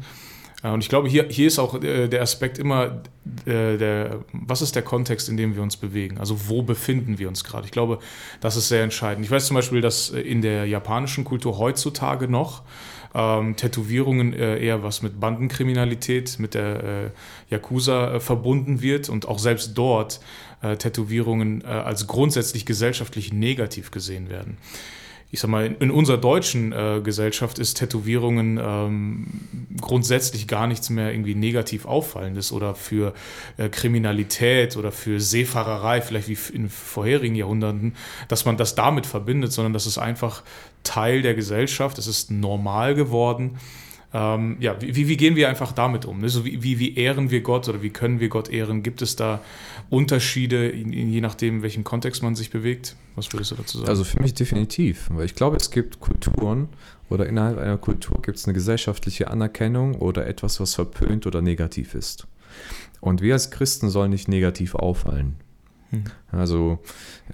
Äh, 0.66 0.72
und 0.72 0.82
ich 0.82 0.90
glaube, 0.90 1.08
hier, 1.08 1.28
hier 1.30 1.48
ist 1.48 1.60
auch 1.60 1.82
äh, 1.82 2.08
der 2.08 2.22
Aspekt 2.22 2.58
immer, 2.58 3.02
äh, 3.46 3.78
der, 3.78 4.20
was 4.34 4.62
ist 4.62 4.76
der 4.76 4.84
Kontext, 4.84 5.30
in 5.30 5.38
dem 5.38 5.56
wir 5.56 5.64
uns 5.64 5.78
bewegen? 5.78 6.18
Also 6.18 6.50
wo 6.50 6.62
befinden 6.62 7.20
wir 7.20 7.28
uns 7.28 7.44
gerade? 7.44 7.66
Ich 7.66 7.72
glaube, 7.72 8.00
das 8.42 8.56
ist 8.56 8.68
sehr 8.68 8.84
entscheidend. 8.84 9.26
Ich 9.26 9.32
weiß 9.32 9.48
zum 9.48 9.56
Beispiel, 9.56 9.82
dass 9.82 10.10
in 10.10 10.42
der 10.42 10.66
japanischen 10.66 11.24
Kultur 11.24 11.58
heutzutage 11.58 12.28
noch 12.28 12.64
ähm, 13.14 13.56
Tätowierungen 13.56 14.34
äh, 14.34 14.60
eher 14.60 14.84
was 14.84 15.02
mit 15.02 15.20
Bandenkriminalität, 15.20 16.38
mit 16.40 16.54
der 16.54 16.84
äh, 16.84 17.10
Yakuza 17.50 18.16
äh, 18.16 18.20
verbunden 18.20 18.82
wird 18.82 19.10
und 19.10 19.28
auch 19.28 19.40
selbst 19.40 19.78
dort 19.78 20.20
Tätowierungen 20.80 21.64
als 21.64 22.08
grundsätzlich 22.08 22.66
gesellschaftlich 22.66 23.32
negativ 23.32 23.92
gesehen 23.92 24.30
werden 24.30 24.58
ich 25.36 25.42
sag 25.42 25.50
mal, 25.50 25.76
in, 25.80 25.92
unserer 25.92 26.18
deutschen 26.18 26.72
äh, 26.72 27.02
Gesellschaft 27.04 27.60
ist 27.60 27.74
Tätowierungen 27.74 28.58
ähm, 28.58 29.28
grundsätzlich 29.82 30.48
gar 30.48 30.66
nichts 30.66 30.90
mehr 30.90 31.12
irgendwie 31.12 31.36
negativ 31.36 31.86
auffallendes 31.86 32.54
oder 32.54 32.74
für 32.74 33.14
äh, 33.58 33.68
Kriminalität 33.68 34.78
oder 34.78 34.94
für 34.94 35.20
Seefahrerei, 35.20 36.00
vielleicht 36.00 36.30
wie 36.30 36.38
in 36.56 36.70
vorherigen 36.70 37.36
Jahrhunderten, 37.36 37.96
dass 38.30 38.46
man 38.46 38.56
das 38.56 38.76
damit 38.76 39.06
verbindet, 39.06 39.52
sondern 39.52 39.74
das 39.74 39.86
ist 39.86 39.98
einfach 39.98 40.42
Teil 40.84 41.22
der 41.22 41.34
Gesellschaft, 41.34 41.98
es 41.98 42.08
ist 42.08 42.32
normal 42.32 42.96
geworden 42.96 43.58
ähm, 44.16 44.56
ja, 44.62 44.82
wie, 44.82 45.10
wie, 45.10 45.18
gehen 45.18 45.36
wir 45.36 45.50
einfach 45.50 45.74
damit 45.74 46.06
um? 46.06 46.20
Ne? 46.22 46.30
So 46.30 46.46
wie, 46.46 46.64
wie, 46.64 46.80
wie, 46.80 46.96
ehren 46.96 47.32
wir 47.32 47.42
Gott 47.42 47.68
oder 47.68 47.82
wie 47.82 47.90
können 47.90 48.22
wir 48.22 48.30
Gott 48.30 48.50
ehren? 48.50 48.82
Gibt 48.82 49.02
es 49.02 49.18
da 49.18 49.42
Unterschiede, 49.90 50.74
je 50.74 51.20
nachdem, 51.20 51.58
in 51.58 51.64
welchem 51.64 51.84
Kontext 51.84 52.24
man 52.24 52.34
sich 52.34 52.50
bewegt? 52.50 52.96
Was 53.18 53.34
würdest 53.34 53.52
du 53.52 53.56
dazu 53.56 53.80
sagen? 53.80 53.90
Also 53.90 54.06
für 54.06 54.22
mich 54.22 54.34
definitiv, 54.34 55.10
weil 55.12 55.26
ich 55.26 55.36
glaube, 55.36 55.58
es 55.58 55.70
gibt 55.70 56.00
Kulturen 56.00 56.70
oder 57.10 57.28
innerhalb 57.28 57.58
einer 57.58 57.78
Kultur 57.78 58.22
gibt 58.22 58.38
es 58.38 58.46
eine 58.46 58.54
gesellschaftliche 58.54 59.30
Anerkennung 59.30 59.96
oder 59.96 60.26
etwas, 60.28 60.62
was 60.62 60.76
verpönt 60.76 61.28
oder 61.28 61.42
negativ 61.42 61.94
ist. 61.94 62.26
Und 63.02 63.22
wir 63.22 63.34
als 63.34 63.52
Christen 63.52 63.90
sollen 63.90 64.12
nicht 64.12 64.30
negativ 64.30 64.76
auffallen. 64.76 65.36
Hm. 65.96 66.04
Also 66.32 66.80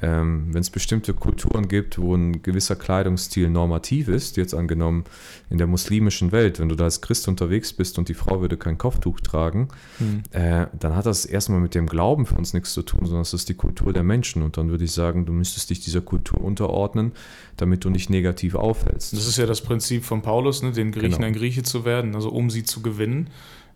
ähm, 0.02 0.48
wenn 0.52 0.62
es 0.62 0.70
bestimmte 0.70 1.14
Kulturen 1.14 1.68
gibt, 1.68 1.98
wo 1.98 2.16
ein 2.16 2.42
gewisser 2.42 2.76
Kleidungsstil 2.76 3.50
normativ 3.50 4.08
ist, 4.08 4.38
jetzt 4.38 4.54
angenommen 4.54 5.06
in 5.50 5.58
der 5.58 5.68
muslimischen 5.68 6.32
Welt, 6.32 6.60
wenn 6.60 6.70
du 6.70 6.76
da 6.76 6.86
als 6.86 7.02
Christ 7.02 7.28
unterwegs 7.28 7.74
bist 7.74 7.98
und 7.98 8.10
die 8.10 8.14
Frau 8.14 8.42
würde 8.42 8.58
kein 8.58 8.78
Kopftuch 8.78 9.20
tragen, 9.20 9.70
mhm. 10.00 10.24
äh, 10.32 10.68
dann 10.80 10.96
hat 10.96 11.06
das 11.06 11.26
erstmal 11.26 11.60
mit 11.60 11.76
dem 11.76 11.88
Glauben 11.88 12.26
für 12.26 12.36
uns 12.36 12.54
nichts 12.54 12.74
zu 12.74 12.84
tun, 12.84 13.02
sondern 13.04 13.22
es 13.22 13.34
ist 13.34 13.50
die 13.50 13.56
Kultur 13.56 13.92
der 13.92 14.04
Menschen. 14.04 14.44
Und 14.44 14.58
dann 14.58 14.70
würde 14.70 14.84
ich 14.84 14.92
sagen, 14.92 15.26
du 15.26 15.34
müsstest 15.34 15.70
dich 15.70 15.80
dieser 15.80 16.02
Kultur 16.02 16.42
unterordnen, 16.42 17.12
damit 17.58 17.84
du 17.84 17.90
nicht 17.90 18.10
negativ 18.10 18.56
auffällst. 18.56 19.14
Das 19.14 19.28
ist 19.28 19.38
ja 19.38 19.46
das 19.46 19.62
Prinzip 19.62 20.06
von 20.06 20.22
Paulus, 20.22 20.62
ne? 20.62 20.72
den 20.72 20.92
Griechen 20.92 21.12
genau. 21.12 21.28
ein 21.28 21.34
Grieche 21.34 21.64
zu 21.64 21.86
werden, 21.86 22.16
also 22.16 22.30
um 22.30 22.50
sie 22.50 22.64
zu 22.64 22.82
gewinnen. 22.82 23.30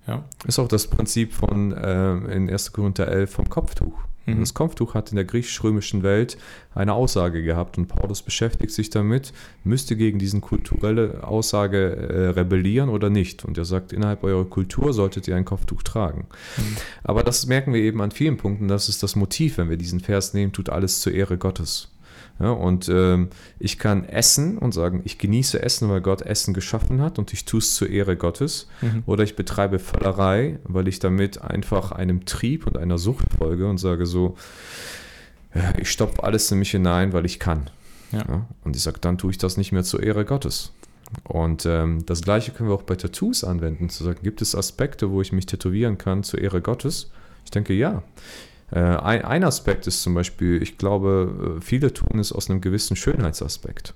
Ja. 0.07 0.23
Ist 0.45 0.59
auch 0.59 0.67
das 0.67 0.87
Prinzip 0.87 1.33
von 1.33 1.71
äh, 1.71 2.13
in 2.35 2.49
1. 2.49 2.73
Korinther 2.73 3.07
11 3.07 3.31
vom 3.31 3.49
Kopftuch. 3.49 3.97
Mhm. 4.25 4.39
Das 4.39 4.53
Kopftuch 4.53 4.93
hat 4.93 5.09
in 5.09 5.15
der 5.15 5.25
griechisch-römischen 5.25 6.03
Welt 6.03 6.37
eine 6.73 6.93
Aussage 6.93 7.43
gehabt 7.43 7.77
und 7.77 7.87
Paulus 7.87 8.21
beschäftigt 8.21 8.71
sich 8.71 8.89
damit, 8.89 9.33
müsste 9.63 9.95
gegen 9.95 10.19
diese 10.19 10.39
kulturelle 10.39 11.23
Aussage 11.23 11.95
äh, 11.95 12.27
rebellieren 12.29 12.89
oder 12.89 13.09
nicht. 13.09 13.45
Und 13.45 13.57
er 13.57 13.65
sagt, 13.65 13.93
innerhalb 13.93 14.23
eurer 14.23 14.45
Kultur 14.45 14.93
solltet 14.93 15.27
ihr 15.27 15.35
ein 15.35 15.45
Kopftuch 15.45 15.83
tragen. 15.83 16.27
Mhm. 16.57 16.77
Aber 17.03 17.23
das 17.23 17.45
merken 17.45 17.73
wir 17.73 17.81
eben 17.81 18.01
an 18.01 18.11
vielen 18.11 18.37
Punkten, 18.37 18.67
das 18.67 18.89
ist 18.89 19.03
das 19.03 19.15
Motiv, 19.15 19.57
wenn 19.57 19.69
wir 19.69 19.77
diesen 19.77 19.99
Vers 19.99 20.33
nehmen, 20.33 20.51
tut 20.51 20.69
alles 20.69 21.01
zur 21.01 21.13
Ehre 21.13 21.37
Gottes. 21.37 21.89
Ja, 22.39 22.51
und 22.51 22.89
ähm, 22.89 23.29
ich 23.59 23.79
kann 23.79 24.03
essen 24.03 24.57
und 24.57 24.73
sagen, 24.73 25.01
ich 25.05 25.17
genieße 25.17 25.61
Essen, 25.61 25.89
weil 25.89 26.01
Gott 26.01 26.21
Essen 26.21 26.53
geschaffen 26.53 27.01
hat 27.01 27.17
und 27.17 27.31
ich 27.31 27.45
tue 27.45 27.59
es 27.59 27.75
zur 27.75 27.89
Ehre 27.89 28.17
Gottes. 28.17 28.67
Mhm. 28.81 29.03
Oder 29.05 29.23
ich 29.23 29.37
betreibe 29.37 29.79
Völlerei, 29.79 30.59
weil 30.65 30.89
ich 30.89 30.99
damit 30.99 31.41
einfach 31.41 31.93
einem 31.93 32.25
Trieb 32.25 32.67
und 32.67 32.77
einer 32.77 32.97
Sucht 32.97 33.27
folge 33.37 33.69
und 33.69 33.77
sage 33.77 34.05
so, 34.05 34.35
ja, 35.53 35.73
ich 35.79 35.89
stopfe 35.89 36.23
alles 36.23 36.51
in 36.51 36.59
mich 36.59 36.71
hinein, 36.71 37.13
weil 37.13 37.25
ich 37.25 37.39
kann. 37.39 37.69
Ja. 38.11 38.25
Ja, 38.27 38.45
und 38.65 38.75
ich 38.75 38.83
sage, 38.83 38.99
dann 38.99 39.17
tue 39.17 39.31
ich 39.31 39.37
das 39.37 39.55
nicht 39.55 39.71
mehr 39.71 39.83
zur 39.83 40.03
Ehre 40.03 40.25
Gottes. 40.25 40.73
Und 41.23 41.65
ähm, 41.65 42.05
das 42.05 42.21
gleiche 42.21 42.51
können 42.51 42.69
wir 42.69 42.75
auch 42.75 42.83
bei 42.83 42.95
Tattoos 42.95 43.43
anwenden, 43.43 43.89
zu 43.89 44.03
sagen, 44.03 44.19
gibt 44.23 44.41
es 44.41 44.55
Aspekte, 44.55 45.11
wo 45.11 45.21
ich 45.21 45.31
mich 45.31 45.45
tätowieren 45.45 45.97
kann 45.97 46.23
zur 46.23 46.41
Ehre 46.41 46.61
Gottes? 46.61 47.11
Ich 47.45 47.51
denke, 47.51 47.73
ja. 47.73 48.03
Äh, 48.71 48.79
ein, 48.79 49.23
ein 49.23 49.43
Aspekt 49.43 49.87
ist 49.87 50.01
zum 50.01 50.13
Beispiel, 50.13 50.61
ich 50.61 50.77
glaube, 50.77 51.57
äh, 51.57 51.61
viele 51.61 51.93
tun 51.93 52.19
es 52.19 52.31
aus 52.31 52.49
einem 52.49 52.61
gewissen 52.61 52.95
Schönheitsaspekt. 52.95 53.93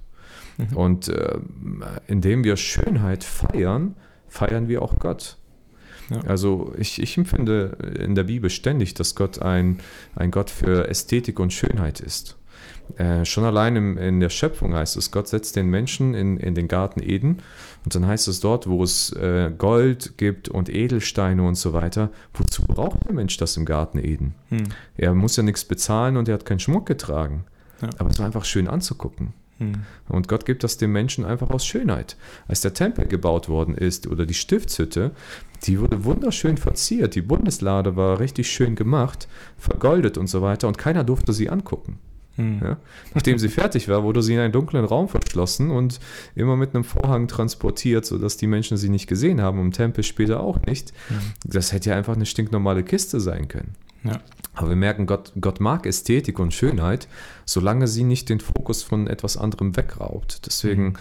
Mhm. 0.57 0.77
Und 0.77 1.07
äh, 1.09 1.39
indem 2.07 2.43
wir 2.43 2.57
Schönheit 2.57 3.23
feiern, 3.23 3.95
feiern 4.27 4.67
wir 4.67 4.81
auch 4.81 4.99
Gott. 4.99 5.37
Ja. 6.09 6.21
Also 6.21 6.73
ich, 6.77 7.01
ich 7.01 7.17
empfinde 7.17 7.77
in 7.99 8.15
der 8.15 8.23
Bibel 8.23 8.49
ständig, 8.49 8.93
dass 8.95 9.15
Gott 9.15 9.41
ein, 9.41 9.79
ein 10.15 10.31
Gott 10.31 10.49
für 10.49 10.87
Ästhetik 10.87 11.39
und 11.39 11.53
Schönheit 11.53 11.99
ist. 11.99 12.38
Äh, 12.97 13.25
schon 13.25 13.43
allein 13.43 13.75
im, 13.75 13.97
in 13.97 14.19
der 14.19 14.29
Schöpfung 14.29 14.73
heißt 14.73 14.97
es, 14.97 15.11
Gott 15.11 15.27
setzt 15.27 15.55
den 15.55 15.67
Menschen 15.67 16.13
in, 16.13 16.37
in 16.37 16.55
den 16.55 16.67
Garten 16.67 17.01
Eden 17.01 17.41
und 17.85 17.95
dann 17.95 18.07
heißt 18.07 18.27
es 18.27 18.39
dort, 18.39 18.67
wo 18.67 18.83
es 18.83 19.11
äh, 19.13 19.51
Gold 19.57 20.17
gibt 20.17 20.49
und 20.49 20.69
Edelsteine 20.69 21.43
und 21.43 21.55
so 21.55 21.73
weiter, 21.73 22.09
wozu 22.33 22.63
braucht 22.63 23.05
der 23.05 23.13
Mensch 23.13 23.37
das 23.37 23.57
im 23.57 23.65
Garten 23.65 23.99
Eden? 23.99 24.33
Hm. 24.49 24.63
Er 24.97 25.13
muss 25.13 25.35
ja 25.35 25.43
nichts 25.43 25.65
bezahlen 25.65 26.17
und 26.17 26.27
er 26.27 26.33
hat 26.33 26.45
keinen 26.45 26.59
Schmuck 26.59 26.85
getragen. 26.85 27.45
Ja. 27.81 27.89
Aber 27.99 28.09
es 28.09 28.19
war 28.19 28.25
einfach 28.25 28.45
schön 28.45 28.67
anzugucken. 28.67 29.33
Hm. 29.59 29.73
Und 30.07 30.27
Gott 30.27 30.45
gibt 30.45 30.63
das 30.63 30.77
dem 30.77 30.91
Menschen 30.91 31.25
einfach 31.25 31.49
aus 31.49 31.65
Schönheit. 31.65 32.17
Als 32.47 32.61
der 32.61 32.73
Tempel 32.73 33.05
gebaut 33.05 33.49
worden 33.49 33.75
ist 33.75 34.07
oder 34.07 34.25
die 34.25 34.33
Stiftshütte, 34.33 35.11
die 35.63 35.79
wurde 35.79 36.05
wunderschön 36.05 36.57
verziert. 36.57 37.15
Die 37.15 37.21
Bundeslade 37.21 37.95
war 37.95 38.19
richtig 38.19 38.49
schön 38.49 38.75
gemacht, 38.75 39.27
vergoldet 39.57 40.17
und 40.17 40.27
so 40.27 40.41
weiter 40.41 40.67
und 40.67 40.77
keiner 40.77 41.03
durfte 41.03 41.33
sie 41.33 41.49
angucken. 41.49 41.99
Hm. 42.39 42.59
Ja? 42.63 42.77
Nachdem 43.13 43.37
sie 43.37 43.49
fertig 43.49 43.87
war, 43.89 44.03
wurde 44.03 44.23
sie 44.23 44.33
in 44.33 44.39
einen 44.39 44.53
dunklen 44.53 44.85
Raum 44.85 45.09
verschlossen 45.09 45.69
und 45.69 45.99
immer 46.35 46.55
mit 46.55 46.73
einem 46.73 46.83
Vorhang 46.83 47.27
transportiert, 47.27 48.05
sodass 48.05 48.37
die 48.37 48.47
Menschen 48.47 48.77
sie 48.77 48.89
nicht 48.89 49.07
gesehen 49.07 49.41
haben, 49.41 49.59
im 49.59 49.71
Tempel 49.71 50.03
später 50.03 50.39
auch 50.39 50.61
nicht. 50.61 50.93
Hm. 51.09 51.17
Das 51.45 51.73
hätte 51.73 51.91
ja 51.91 51.95
einfach 51.95 52.15
eine 52.15 52.25
stinknormale 52.25 52.83
Kiste 52.83 53.19
sein 53.19 53.47
können. 53.47 53.75
Ja. 54.03 54.21
Aber 54.53 54.69
wir 54.69 54.75
merken, 54.75 55.05
Gott, 55.05 55.31
Gott 55.39 55.61
mag 55.61 55.85
Ästhetik 55.85 56.37
und 56.37 56.53
Schönheit, 56.53 57.07
solange 57.45 57.87
sie 57.87 58.03
nicht 58.03 58.27
den 58.27 58.41
Fokus 58.41 58.83
von 58.83 59.07
etwas 59.07 59.37
anderem 59.37 59.77
wegraubt. 59.77 60.45
Deswegen 60.45 60.83
mhm. 60.83 60.95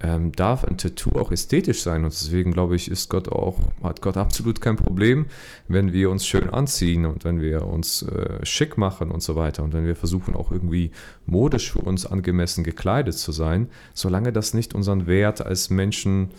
ähm, 0.00 0.32
darf 0.32 0.64
ein 0.64 0.76
Tattoo 0.76 1.16
auch 1.18 1.30
ästhetisch 1.30 1.82
sein 1.82 2.04
und 2.04 2.12
deswegen 2.12 2.52
glaube 2.52 2.74
ich, 2.74 2.90
ist 2.90 3.08
Gott 3.08 3.28
auch, 3.28 3.60
hat 3.82 4.02
Gott 4.02 4.16
absolut 4.16 4.60
kein 4.60 4.74
Problem, 4.74 5.26
wenn 5.68 5.92
wir 5.92 6.10
uns 6.10 6.26
schön 6.26 6.50
anziehen 6.50 7.06
und 7.06 7.24
wenn 7.24 7.40
wir 7.40 7.64
uns 7.64 8.02
äh, 8.02 8.44
schick 8.44 8.76
machen 8.76 9.12
und 9.12 9.22
so 9.22 9.36
weiter 9.36 9.62
und 9.62 9.72
wenn 9.72 9.86
wir 9.86 9.94
versuchen 9.94 10.34
auch 10.34 10.50
irgendwie 10.50 10.90
modisch 11.26 11.72
für 11.72 11.80
uns 11.82 12.06
angemessen 12.06 12.64
gekleidet 12.64 13.14
zu 13.14 13.30
sein, 13.30 13.68
solange 13.94 14.32
das 14.32 14.52
nicht 14.52 14.74
unseren 14.74 15.06
Wert 15.06 15.46
als 15.46 15.70
Menschen 15.70 16.30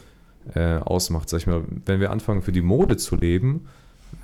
äh, 0.53 0.77
ausmacht. 0.79 1.29
Sag 1.29 1.39
ich 1.39 1.47
mal, 1.47 1.63
wenn 1.85 2.01
wir 2.01 2.11
anfangen 2.11 2.41
für 2.41 2.51
die 2.51 2.61
Mode 2.61 2.97
zu 2.97 3.15
leben, 3.15 3.67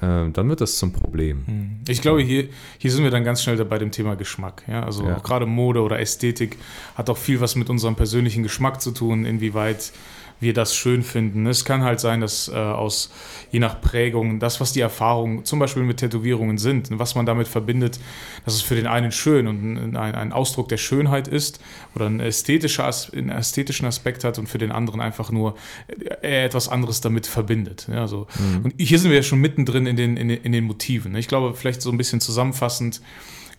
dann 0.01 0.49
wird 0.49 0.59
das 0.59 0.77
zum 0.77 0.91
Problem. 0.91 1.43
Hm. 1.45 1.79
Ich 1.87 2.01
glaube, 2.01 2.21
hier, 2.21 2.49
hier 2.77 2.91
sind 2.91 3.03
wir 3.03 3.11
dann 3.11 3.23
ganz 3.23 3.41
schnell 3.41 3.63
bei 3.63 3.77
dem 3.77 3.91
Thema 3.91 4.15
Geschmack. 4.15 4.63
Ja? 4.67 4.83
Also 4.83 5.07
ja. 5.07 5.19
gerade 5.19 5.45
Mode 5.45 5.81
oder 5.81 5.99
Ästhetik 5.99 6.57
hat 6.95 7.09
auch 7.09 7.17
viel 7.17 7.39
was 7.39 7.55
mit 7.55 7.69
unserem 7.69 7.95
persönlichen 7.95 8.43
Geschmack 8.43 8.81
zu 8.81 8.91
tun, 8.91 9.25
inwieweit 9.25 9.93
wir 10.39 10.53
das 10.53 10.75
schön 10.75 11.03
finden. 11.03 11.45
Es 11.47 11.65
kann 11.65 11.83
halt 11.83 11.99
sein, 11.99 12.21
dass 12.21 12.49
äh, 12.49 12.55
aus 12.55 13.11
je 13.51 13.59
nach 13.59 13.81
Prägung, 13.81 14.39
das, 14.39 14.59
was 14.59 14.73
die 14.73 14.81
Erfahrungen 14.81 15.45
zum 15.45 15.59
Beispiel 15.59 15.83
mit 15.83 15.97
Tätowierungen 15.97 16.57
sind, 16.57 16.89
was 16.91 17.15
man 17.15 17.25
damit 17.25 17.47
verbindet, 17.47 17.99
dass 18.45 18.55
es 18.55 18.61
für 18.61 18.75
den 18.75 18.87
einen 18.87 19.11
schön 19.11 19.47
und 19.47 19.95
ein, 19.95 20.15
ein 20.15 20.33
Ausdruck 20.33 20.69
der 20.69 20.77
Schönheit 20.77 21.27
ist 21.27 21.59
oder 21.95 22.07
ein 22.07 22.19
ästhetischer, 22.19 22.89
einen 23.13 23.29
ästhetischen 23.29 23.85
Aspekt 23.85 24.23
hat 24.23 24.39
und 24.39 24.47
für 24.47 24.57
den 24.57 24.71
anderen 24.71 25.01
einfach 25.01 25.31
nur 25.31 25.55
äh, 26.21 26.45
etwas 26.45 26.67
anderes 26.67 27.01
damit 27.01 27.27
verbindet. 27.27 27.87
Ja, 27.91 28.07
so. 28.07 28.27
Mhm. 28.39 28.65
Und 28.65 28.73
hier 28.77 28.99
sind 28.99 29.11
wir 29.11 29.17
ja 29.17 29.23
schon 29.23 29.39
mittendrin 29.39 29.85
in 29.85 29.95
den, 29.95 30.17
in 30.17 30.27
den, 30.27 30.41
in 30.41 30.51
den 30.51 30.63
Motiven. 30.65 31.15
Ich 31.15 31.27
glaube, 31.27 31.53
vielleicht 31.55 31.81
so 31.81 31.91
ein 31.91 31.97
bisschen 31.97 32.21
zusammenfassend, 32.21 33.01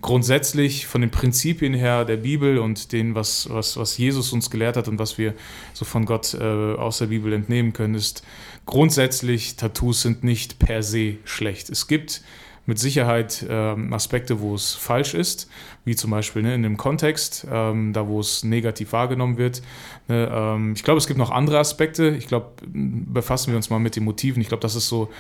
grundsätzlich 0.05 0.87
von 0.87 1.01
den 1.01 1.11
Prinzipien 1.11 1.73
her 1.73 2.05
der 2.05 2.19
Bibel 2.19 2.59
und 2.59 2.93
den, 2.93 3.15
was, 3.15 3.49
was, 3.49 3.79
was 3.79 3.97
Jesus 3.97 4.35
uns 4.35 4.51
gelehrt 4.51 4.77
hat 4.77 4.87
und 4.87 4.99
was 4.99 5.17
wir 5.17 5.33
so 5.73 5.87
von 5.87 6.05
Gott 6.05 6.35
äh, 6.35 6.45
aus 6.75 6.99
der 6.99 7.07
Bibel 7.07 7.33
entnehmen 7.33 7.73
können, 7.73 7.95
ist 7.95 8.23
grundsätzlich, 8.67 9.57
Tattoos 9.57 10.03
sind 10.03 10.23
nicht 10.23 10.59
per 10.59 10.83
se 10.83 11.17
schlecht. 11.25 11.71
Es 11.71 11.87
gibt 11.87 12.21
mit 12.67 12.79
Sicherheit 12.79 13.45
ähm, 13.49 13.93
Aspekte, 13.93 14.41
wo 14.41 14.55
es 14.55 14.75
falsch 14.75 15.15
ist, 15.15 15.49
wie 15.85 15.95
zum 15.95 16.11
Beispiel 16.11 16.43
ne, 16.43 16.55
in 16.55 16.63
dem 16.63 16.77
Kontext, 16.77 17.47
ähm, 17.51 17.93
da 17.93 18.09
wo 18.09 18.21
es 18.21 18.43
negativ 18.45 18.93
wahrgenommen 18.93 19.37
wird. 19.37 19.63
Ne, 20.09 20.31
ähm, 20.33 20.73
ich 20.75 20.83
glaube, 20.83 20.99
es 20.99 21.07
gibt 21.07 21.19
noch 21.19 21.31
andere 21.31 21.59
Aspekte. 21.59 22.09
Ich 22.09 22.27
glaube, 22.27 22.53
befassen 22.67 23.51
wir 23.51 23.57
uns 23.57 23.71
mal 23.71 23.79
mit 23.79 23.97
den 23.97 24.05
Motiven. 24.05 24.41
Ich 24.41 24.49
glaube, 24.49 24.63
das 24.63 24.75
ist 24.75 24.89
so 24.89 25.11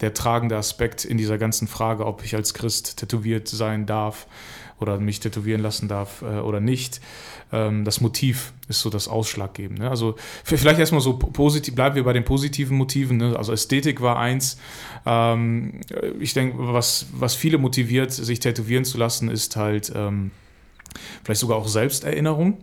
der 0.00 0.14
tragende 0.14 0.56
Aspekt 0.56 1.04
in 1.04 1.18
dieser 1.18 1.38
ganzen 1.38 1.68
Frage, 1.68 2.06
ob 2.06 2.24
ich 2.24 2.34
als 2.34 2.54
Christ 2.54 2.98
tätowiert 2.98 3.48
sein 3.48 3.86
darf 3.86 4.26
oder 4.82 4.98
mich 4.98 5.20
tätowieren 5.20 5.62
lassen 5.62 5.88
darf 5.88 6.22
äh, 6.22 6.40
oder 6.40 6.60
nicht. 6.60 7.00
Ähm, 7.52 7.84
das 7.84 8.00
Motiv 8.00 8.52
ist 8.68 8.80
so 8.80 8.90
das 8.90 9.08
Ausschlaggebende. 9.08 9.82
Ne? 9.82 9.90
Also 9.90 10.16
vielleicht 10.44 10.78
erstmal 10.78 11.00
so 11.00 11.14
positiv, 11.14 11.74
bleiben 11.74 11.94
wir 11.94 12.04
bei 12.04 12.12
den 12.12 12.24
positiven 12.24 12.76
Motiven. 12.76 13.16
Ne? 13.16 13.36
Also 13.36 13.52
Ästhetik 13.52 14.00
war 14.00 14.18
eins. 14.18 14.58
Ähm, 15.06 15.80
ich 16.18 16.34
denke, 16.34 16.56
was, 16.58 17.06
was 17.12 17.34
viele 17.34 17.58
motiviert, 17.58 18.12
sich 18.12 18.40
tätowieren 18.40 18.84
zu 18.84 18.98
lassen, 18.98 19.30
ist 19.30 19.56
halt 19.56 19.92
ähm, 19.94 20.30
vielleicht 21.24 21.40
sogar 21.40 21.58
auch 21.58 21.68
Selbsterinnerung. 21.68 22.58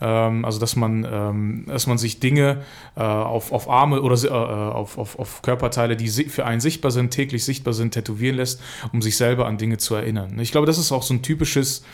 Ähm, 0.00 0.44
also 0.44 0.58
dass 0.58 0.76
man, 0.76 1.06
ähm, 1.10 1.64
dass 1.66 1.86
man 1.86 1.98
sich 1.98 2.20
Dinge 2.20 2.62
äh, 2.96 3.00
auf, 3.00 3.52
auf 3.52 3.68
Arme 3.68 4.02
oder 4.02 4.22
äh, 4.24 4.28
auf, 4.28 4.98
auf, 4.98 5.18
auf 5.18 5.42
Körperteile, 5.42 5.96
die 5.96 6.08
für 6.08 6.44
einen 6.44 6.60
sichtbar 6.60 6.90
sind, 6.90 7.10
täglich 7.10 7.44
sichtbar 7.44 7.74
sind, 7.74 7.92
tätowieren 7.92 8.36
lässt, 8.36 8.60
um 8.92 9.02
sich 9.02 9.16
selber 9.16 9.46
an 9.46 9.58
Dinge 9.58 9.78
zu 9.78 9.94
erinnern. 9.94 10.38
Ich 10.40 10.52
glaube, 10.52 10.66
das 10.66 10.78
ist 10.78 10.92
auch 10.92 11.02
so 11.02 11.14
ein 11.14 11.22
typisches 11.22 11.84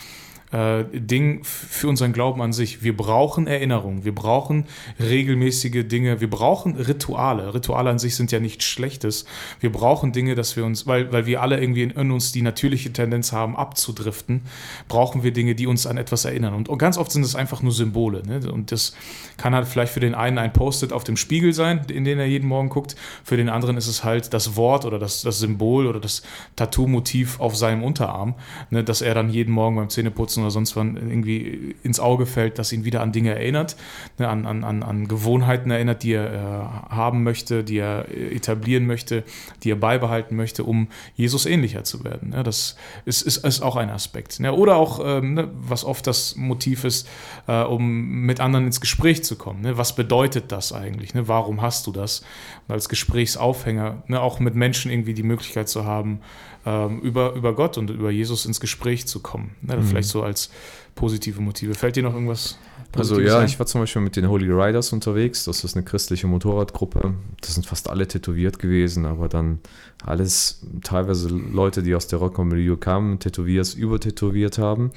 äh, 0.51 0.83
Ding 0.93 1.43
für 1.43 1.87
unseren 1.87 2.13
Glauben 2.13 2.41
an 2.41 2.53
sich. 2.53 2.83
Wir 2.83 2.95
brauchen 2.95 3.47
Erinnerung, 3.47 4.03
wir 4.05 4.13
brauchen 4.13 4.65
regelmäßige 4.99 5.87
Dinge, 5.87 6.21
wir 6.21 6.29
brauchen 6.29 6.75
Rituale. 6.75 7.53
Rituale 7.53 7.89
an 7.89 7.99
sich 7.99 8.15
sind 8.15 8.31
ja 8.31 8.39
nichts 8.39 8.65
Schlechtes. 8.65 9.25
Wir 9.59 9.71
brauchen 9.71 10.11
Dinge, 10.11 10.35
dass 10.35 10.55
wir 10.55 10.65
uns, 10.65 10.87
weil, 10.87 11.11
weil 11.11 11.25
wir 11.25 11.41
alle 11.41 11.59
irgendwie 11.59 11.83
in, 11.83 11.91
in 11.91 12.11
uns 12.11 12.31
die 12.31 12.41
natürliche 12.41 12.91
Tendenz 12.91 13.31
haben, 13.31 13.55
abzudriften, 13.55 14.41
brauchen 14.87 15.23
wir 15.23 15.31
Dinge, 15.31 15.55
die 15.55 15.67
uns 15.67 15.87
an 15.87 15.97
etwas 15.97 16.25
erinnern. 16.25 16.53
Und, 16.53 16.69
und 16.69 16.77
ganz 16.77 16.97
oft 16.97 17.11
sind 17.11 17.23
es 17.23 17.35
einfach 17.35 17.61
nur 17.61 17.71
Symbole. 17.71 18.23
Ne? 18.25 18.51
Und 18.51 18.71
das 18.71 18.93
kann 19.37 19.55
halt 19.55 19.67
vielleicht 19.67 19.93
für 19.93 19.99
den 19.99 20.15
einen 20.15 20.37
ein 20.37 20.53
Post-it 20.53 20.93
auf 20.93 21.03
dem 21.03 21.17
Spiegel 21.17 21.53
sein, 21.53 21.85
in 21.89 22.03
den 22.03 22.19
er 22.19 22.25
jeden 22.25 22.47
Morgen 22.47 22.69
guckt. 22.69 22.95
Für 23.23 23.37
den 23.37 23.49
anderen 23.49 23.77
ist 23.77 23.87
es 23.87 24.03
halt 24.03 24.33
das 24.33 24.55
Wort 24.55 24.85
oder 24.85 24.99
das, 24.99 25.21
das 25.21 25.39
Symbol 25.39 25.87
oder 25.87 25.99
das 25.99 26.23
Tattoo-Motiv 26.55 27.39
auf 27.39 27.55
seinem 27.55 27.83
Unterarm, 27.83 28.35
ne? 28.69 28.83
dass 28.83 29.01
er 29.01 29.13
dann 29.13 29.29
jeden 29.29 29.53
Morgen 29.53 29.75
beim 29.75 29.89
Zähneputzen 29.89 30.40
oder 30.41 30.51
sonst 30.51 30.75
wann 30.75 30.95
irgendwie 30.97 31.75
ins 31.83 31.99
Auge 31.99 32.25
fällt, 32.25 32.59
das 32.59 32.71
ihn 32.71 32.85
wieder 32.85 33.01
an 33.01 33.11
Dinge 33.11 33.31
erinnert, 33.31 33.75
ne, 34.17 34.27
an, 34.27 34.45
an, 34.45 34.83
an 34.83 35.07
Gewohnheiten 35.07 35.71
erinnert, 35.71 36.03
die 36.03 36.13
er 36.13 36.33
äh, 36.33 36.93
haben 36.93 37.23
möchte, 37.23 37.63
die 37.63 37.77
er 37.77 38.05
etablieren 38.09 38.85
möchte, 38.85 39.23
die 39.63 39.71
er 39.71 39.75
beibehalten 39.75 40.35
möchte, 40.35 40.63
um 40.63 40.87
Jesus 41.15 41.45
ähnlicher 41.45 41.83
zu 41.83 42.03
werden. 42.03 42.29
Ne? 42.29 42.43
Das 42.43 42.75
ist, 43.05 43.21
ist, 43.21 43.37
ist 43.45 43.61
auch 43.61 43.75
ein 43.75 43.89
Aspekt. 43.89 44.39
Ne? 44.39 44.53
Oder 44.53 44.75
auch, 44.75 45.01
ähm, 45.03 45.33
ne, 45.33 45.49
was 45.53 45.83
oft 45.85 46.05
das 46.07 46.35
Motiv 46.35 46.83
ist, 46.83 47.07
äh, 47.47 47.61
um 47.61 48.25
mit 48.25 48.39
anderen 48.39 48.65
ins 48.65 48.81
Gespräch 48.81 49.23
zu 49.23 49.35
kommen. 49.35 49.61
Ne? 49.61 49.77
Was 49.77 49.95
bedeutet 49.95 50.51
das 50.51 50.73
eigentlich? 50.73 51.13
Ne? 51.13 51.27
Warum 51.27 51.61
hast 51.61 51.87
du 51.87 51.91
das? 51.91 52.21
Und 52.67 52.73
als 52.73 52.89
Gesprächsaufhänger, 52.89 54.03
ne, 54.07 54.21
auch 54.21 54.39
mit 54.39 54.55
Menschen 54.55 54.91
irgendwie 54.91 55.13
die 55.13 55.23
Möglichkeit 55.23 55.69
zu 55.69 55.85
haben, 55.85 56.21
ähm, 56.65 56.99
über, 56.99 57.33
über 57.33 57.55
Gott 57.55 57.77
und 57.77 57.89
über 57.89 58.11
Jesus 58.11 58.45
ins 58.45 58.59
Gespräch 58.59 59.07
zu 59.07 59.19
kommen. 59.19 59.55
Ne? 59.61 59.77
Mhm. 59.77 59.83
Vielleicht 59.83 60.09
so 60.09 60.21
als 60.31 60.49
positive 60.95 61.41
Motive. 61.41 61.75
Fällt 61.75 61.95
dir 61.95 62.03
noch 62.03 62.13
irgendwas? 62.13 62.57
Also 62.93 63.21
ja, 63.21 63.39
ein? 63.39 63.45
ich 63.45 63.57
war 63.57 63.65
zum 63.65 63.81
Beispiel 63.81 64.01
mit 64.01 64.15
den 64.15 64.27
Holy 64.27 64.51
Riders 64.51 64.91
unterwegs. 64.91 65.45
Das 65.45 65.63
ist 65.63 65.75
eine 65.75 65.85
christliche 65.85 66.27
Motorradgruppe. 66.27 67.13
Das 67.39 67.53
sind 67.53 67.65
fast 67.65 67.89
alle 67.89 68.07
tätowiert 68.07 68.59
gewesen, 68.59 69.05
aber 69.05 69.29
dann 69.29 69.59
alles 70.03 70.65
teilweise 70.83 71.29
Leute, 71.29 71.83
die 71.83 71.95
aus 71.95 72.07
der 72.07 72.19
Rocker-Milieu 72.19 72.75
kamen, 72.75 73.19
Tätowiers 73.19 73.73
übertätowiert 73.73 74.57
haben. 74.57 74.91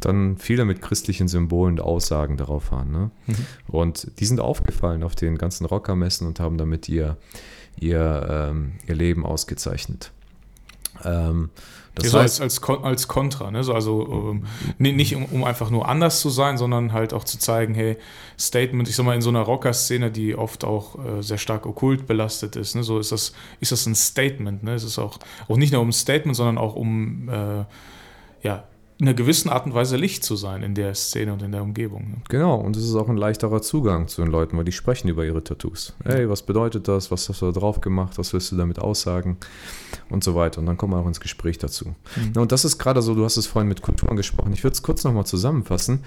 Dann 0.00 0.36
viele 0.36 0.64
mit 0.64 0.82
christlichen 0.82 1.26
Symbolen 1.26 1.78
und 1.78 1.80
Aussagen 1.80 2.36
darauf 2.36 2.70
waren. 2.70 2.92
Ne? 2.92 3.10
Mhm. 3.26 3.34
Und 3.66 4.20
die 4.20 4.26
sind 4.26 4.40
aufgefallen 4.40 5.02
auf 5.02 5.14
den 5.14 5.38
ganzen 5.38 5.64
Rockermessen 5.64 6.26
und 6.26 6.40
haben 6.40 6.58
damit 6.58 6.88
ihr, 6.88 7.16
ihr, 7.80 8.50
ähm, 8.50 8.72
ihr 8.86 8.94
Leben 8.94 9.24
ausgezeichnet. 9.24 10.12
Ähm, 11.04 11.50
das 11.94 12.12
so 12.12 12.18
heißt, 12.18 12.40
als, 12.40 12.62
als, 12.62 12.84
als 12.84 13.08
Kontra, 13.08 13.50
ne? 13.50 13.64
so, 13.64 13.74
also 13.74 14.32
ähm, 14.32 14.44
nicht 14.78 15.14
um, 15.16 15.24
um, 15.26 15.44
einfach 15.44 15.70
nur 15.70 15.88
anders 15.88 16.20
zu 16.20 16.30
sein, 16.30 16.56
sondern 16.56 16.92
halt 16.92 17.12
auch 17.12 17.24
zu 17.24 17.38
zeigen, 17.38 17.74
hey, 17.74 17.96
Statement, 18.38 18.88
ich 18.88 18.94
sag 18.94 19.04
mal, 19.04 19.14
in 19.14 19.22
so 19.22 19.30
einer 19.30 19.40
Rocker-Szene, 19.40 20.10
die 20.10 20.36
oft 20.36 20.64
auch 20.64 20.96
äh, 21.04 21.22
sehr 21.22 21.38
stark 21.38 21.66
okkult 21.66 22.06
belastet 22.06 22.56
ist, 22.56 22.76
ne? 22.76 22.82
so 22.84 22.98
ist 22.98 23.12
das, 23.12 23.32
ist 23.60 23.72
das 23.72 23.86
ein 23.86 23.94
Statement, 23.94 24.62
ne? 24.62 24.74
es 24.74 24.84
ist 24.84 24.98
auch, 24.98 25.18
auch 25.48 25.56
nicht 25.56 25.72
nur 25.72 25.82
um 25.82 25.88
ein 25.88 25.92
Statement, 25.92 26.36
sondern 26.36 26.58
auch 26.58 26.76
um 26.76 27.28
äh, 27.28 27.64
ja, 28.42 28.64
in 29.00 29.06
einer 29.06 29.14
gewissen 29.14 29.48
Art 29.48 29.64
und 29.64 29.74
Weise 29.74 29.96
Licht 29.96 30.24
zu 30.24 30.34
sein 30.34 30.64
in 30.64 30.74
der 30.74 30.92
Szene 30.94 31.32
und 31.32 31.42
in 31.42 31.52
der 31.52 31.62
Umgebung. 31.62 32.10
Ne? 32.10 32.16
Genau, 32.28 32.56
und 32.56 32.76
es 32.76 32.82
ist 32.82 32.96
auch 32.96 33.08
ein 33.08 33.16
leichterer 33.16 33.62
Zugang 33.62 34.08
zu 34.08 34.22
den 34.22 34.30
Leuten, 34.30 34.56
weil 34.56 34.64
die 34.64 34.72
sprechen 34.72 35.08
über 35.08 35.24
ihre 35.24 35.44
Tattoos. 35.44 35.94
Hey, 36.04 36.28
was 36.28 36.42
bedeutet 36.42 36.88
das? 36.88 37.12
Was 37.12 37.28
hast 37.28 37.40
du 37.40 37.46
da 37.46 37.52
drauf 37.52 37.80
gemacht? 37.80 38.18
Was 38.18 38.32
willst 38.32 38.50
du 38.50 38.56
damit 38.56 38.80
aussagen? 38.80 39.36
Und 40.10 40.24
so 40.24 40.34
weiter. 40.34 40.58
Und 40.58 40.66
dann 40.66 40.76
kommen 40.76 40.94
wir 40.94 40.98
auch 40.98 41.06
ins 41.06 41.20
Gespräch 41.20 41.58
dazu. 41.58 41.94
Mhm. 42.16 42.40
Und 42.40 42.50
das 42.50 42.64
ist 42.64 42.78
gerade 42.78 43.00
so, 43.00 43.14
du 43.14 43.24
hast 43.24 43.36
es 43.36 43.46
vorhin 43.46 43.68
mit 43.68 43.82
Kultur 43.82 44.10
angesprochen. 44.10 44.52
Ich 44.52 44.64
würde 44.64 44.74
es 44.74 44.82
kurz 44.82 45.04
nochmal 45.04 45.26
zusammenfassen. 45.26 46.00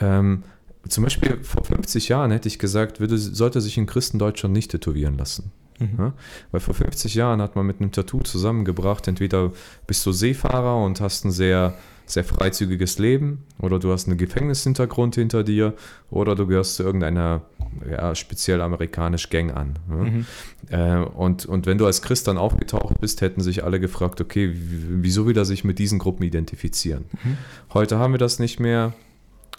Ähm, 0.00 0.44
zum 0.88 1.04
Beispiel 1.04 1.42
vor 1.42 1.64
50 1.64 2.08
Jahren 2.08 2.30
hätte 2.30 2.46
ich 2.46 2.60
gesagt, 2.60 3.00
würde, 3.00 3.18
sollte 3.18 3.60
sich 3.60 3.76
ein 3.76 3.86
Christ 3.86 4.12
in 4.12 4.20
Deutschland 4.20 4.54
nicht 4.54 4.70
tätowieren 4.70 5.18
lassen. 5.18 5.50
Mhm. 5.80 5.94
Ja? 5.98 6.12
Weil 6.52 6.60
vor 6.60 6.74
50 6.74 7.14
Jahren 7.14 7.42
hat 7.42 7.56
man 7.56 7.66
mit 7.66 7.80
einem 7.80 7.92
Tattoo 7.92 8.20
zusammengebracht, 8.20 9.08
entweder 9.08 9.52
bist 9.86 10.06
du 10.06 10.12
Seefahrer 10.12 10.82
und 10.84 11.00
hast 11.00 11.24
ein 11.24 11.32
sehr 11.32 11.74
sehr 12.10 12.24
freizügiges 12.24 12.98
Leben 12.98 13.44
oder 13.58 13.78
du 13.78 13.92
hast 13.92 14.08
einen 14.08 14.18
Gefängnishintergrund 14.18 15.14
hinter 15.14 15.44
dir 15.44 15.74
oder 16.10 16.34
du 16.34 16.46
gehörst 16.46 16.76
zu 16.76 16.82
irgendeiner 16.82 17.42
ja, 17.88 18.14
speziell 18.14 18.60
amerikanisch 18.60 19.30
Gang 19.30 19.54
an. 19.56 19.78
Ne? 19.88 19.96
Mhm. 20.10 20.26
Äh, 20.68 21.04
und, 21.04 21.46
und 21.46 21.66
wenn 21.66 21.78
du 21.78 21.86
als 21.86 22.02
Christ 22.02 22.26
dann 22.28 22.36
aufgetaucht 22.36 23.00
bist, 23.00 23.20
hätten 23.20 23.40
sich 23.40 23.64
alle 23.64 23.80
gefragt, 23.80 24.20
okay, 24.20 24.52
wieso 24.52 25.26
will 25.26 25.36
er 25.36 25.44
sich 25.44 25.64
mit 25.64 25.78
diesen 25.78 25.98
Gruppen 25.98 26.24
identifizieren? 26.24 27.04
Mhm. 27.22 27.38
Heute 27.72 27.98
haben 27.98 28.12
wir 28.12 28.18
das 28.18 28.38
nicht 28.38 28.60
mehr 28.60 28.92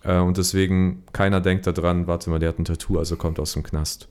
äh, 0.04 0.18
und 0.18 0.38
deswegen 0.38 1.04
keiner 1.14 1.42
denkt 1.42 1.68
daran, 1.68 2.08
warte 2.08 2.30
mal, 2.30 2.40
der 2.40 2.50
hat 2.50 2.60
ein 2.60 2.66
Tattoo, 2.66 2.98
also 2.98 3.16
kommt 3.16 3.40
aus 3.40 3.54
dem 3.54 3.64
Knast. 3.64 4.08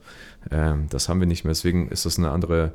Äh, 0.50 0.74
das 0.88 1.08
haben 1.08 1.20
wir 1.20 1.26
nicht 1.26 1.44
mehr, 1.44 1.52
deswegen 1.52 1.88
ist 1.88 2.06
das 2.06 2.18
eine 2.18 2.30
andere 2.30 2.72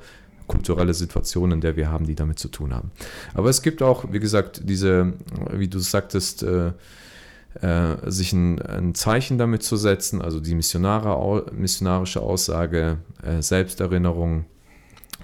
kulturelle 0.48 0.94
Situation, 0.94 1.52
in 1.52 1.62
der 1.62 1.76
wir 1.76 1.92
haben, 1.92 2.06
die 2.06 2.16
damit 2.16 2.40
zu 2.40 2.50
tun 2.50 2.74
haben. 2.74 2.92
Aber 3.34 3.50
es 3.50 3.62
gibt 3.62 3.82
auch, 3.82 4.12
wie 4.12 4.20
gesagt, 4.20 4.62
diese, 4.64 5.14
wie 5.52 5.68
du 5.68 5.80
sagtest, 5.80 6.44
äh, 6.44 6.72
äh, 7.62 8.12
sich 8.12 8.34
ein, 8.34 8.62
ein, 8.62 8.96
Zeichen 8.96 9.38
damit 9.38 9.64
zu 9.64 9.78
setzen, 9.78 10.22
also 10.22 10.40
die 10.40 10.56
Missionare, 10.56 11.46
missionarische 11.54 12.22
Aussage, 12.22 12.98
äh, 13.24 13.42
Selbsterinnerung 13.42 14.46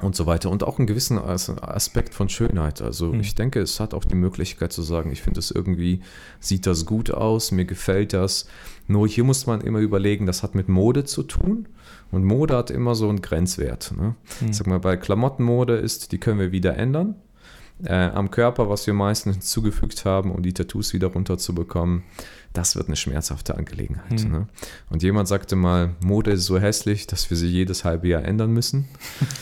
und 0.01 0.15
so 0.15 0.25
weiter 0.25 0.49
und 0.49 0.63
auch 0.63 0.77
einen 0.77 0.87
gewissen 0.87 1.17
Aspekt 1.17 2.13
von 2.13 2.29
Schönheit. 2.29 2.81
Also 2.81 3.13
mhm. 3.13 3.19
ich 3.19 3.35
denke, 3.35 3.59
es 3.59 3.79
hat 3.79 3.93
auch 3.93 4.05
die 4.05 4.15
Möglichkeit 4.15 4.73
zu 4.73 4.81
sagen, 4.81 5.11
ich 5.11 5.21
finde 5.21 5.39
es 5.39 5.51
irgendwie, 5.51 6.01
sieht 6.39 6.65
das 6.65 6.85
gut 6.85 7.11
aus, 7.11 7.51
mir 7.51 7.65
gefällt 7.65 8.13
das. 8.13 8.47
Nur 8.87 9.07
hier 9.07 9.23
muss 9.23 9.47
man 9.47 9.61
immer 9.61 9.79
überlegen, 9.79 10.25
das 10.25 10.43
hat 10.43 10.55
mit 10.55 10.69
Mode 10.69 11.03
zu 11.03 11.23
tun. 11.23 11.67
Und 12.11 12.25
Mode 12.25 12.57
hat 12.57 12.71
immer 12.71 12.95
so 12.95 13.07
einen 13.07 13.21
Grenzwert. 13.21 13.93
Ne? 13.97 14.15
Mhm. 14.41 14.53
Sag 14.53 14.67
mal, 14.67 14.79
bei 14.79 14.97
Klamottenmode 14.97 15.75
ist, 15.75 16.11
die 16.11 16.17
können 16.17 16.39
wir 16.39 16.51
wieder 16.51 16.77
ändern. 16.77 17.15
Äh, 17.83 17.93
am 17.93 18.29
Körper, 18.29 18.69
was 18.69 18.85
wir 18.85 18.93
meistens 18.93 19.37
hinzugefügt 19.37 20.05
haben, 20.05 20.31
um 20.31 20.43
die 20.43 20.53
Tattoos 20.53 20.93
wieder 20.93 21.07
runterzubekommen, 21.07 22.03
das 22.53 22.75
wird 22.75 22.87
eine 22.87 22.95
schmerzhafte 22.95 23.55
Angelegenheit. 23.55 24.25
Mhm. 24.25 24.31
Ne? 24.31 24.47
Und 24.89 25.03
jemand 25.03 25.27
sagte 25.27 25.55
mal, 25.55 25.95
Mode 26.03 26.31
ist 26.31 26.45
so 26.45 26.59
hässlich, 26.59 27.07
dass 27.07 27.29
wir 27.29 27.37
sie 27.37 27.47
jedes 27.47 27.85
halbe 27.85 28.07
Jahr 28.07 28.23
ändern 28.23 28.51
müssen. 28.51 28.87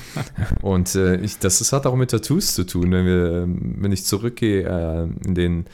und 0.62 0.94
äh, 0.96 1.16
ich, 1.18 1.40
das, 1.40 1.60
das 1.60 1.74
hat 1.74 1.86
auch 1.86 1.96
mit 1.96 2.12
Tattoos 2.12 2.54
zu 2.54 2.66
tun. 2.66 2.92
Wenn, 2.92 3.06
wir, 3.06 3.48
wenn 3.48 3.92
ich 3.92 4.06
zurückgehe 4.06 4.64
äh, 4.64 5.28
in 5.28 5.36
den 5.36 5.66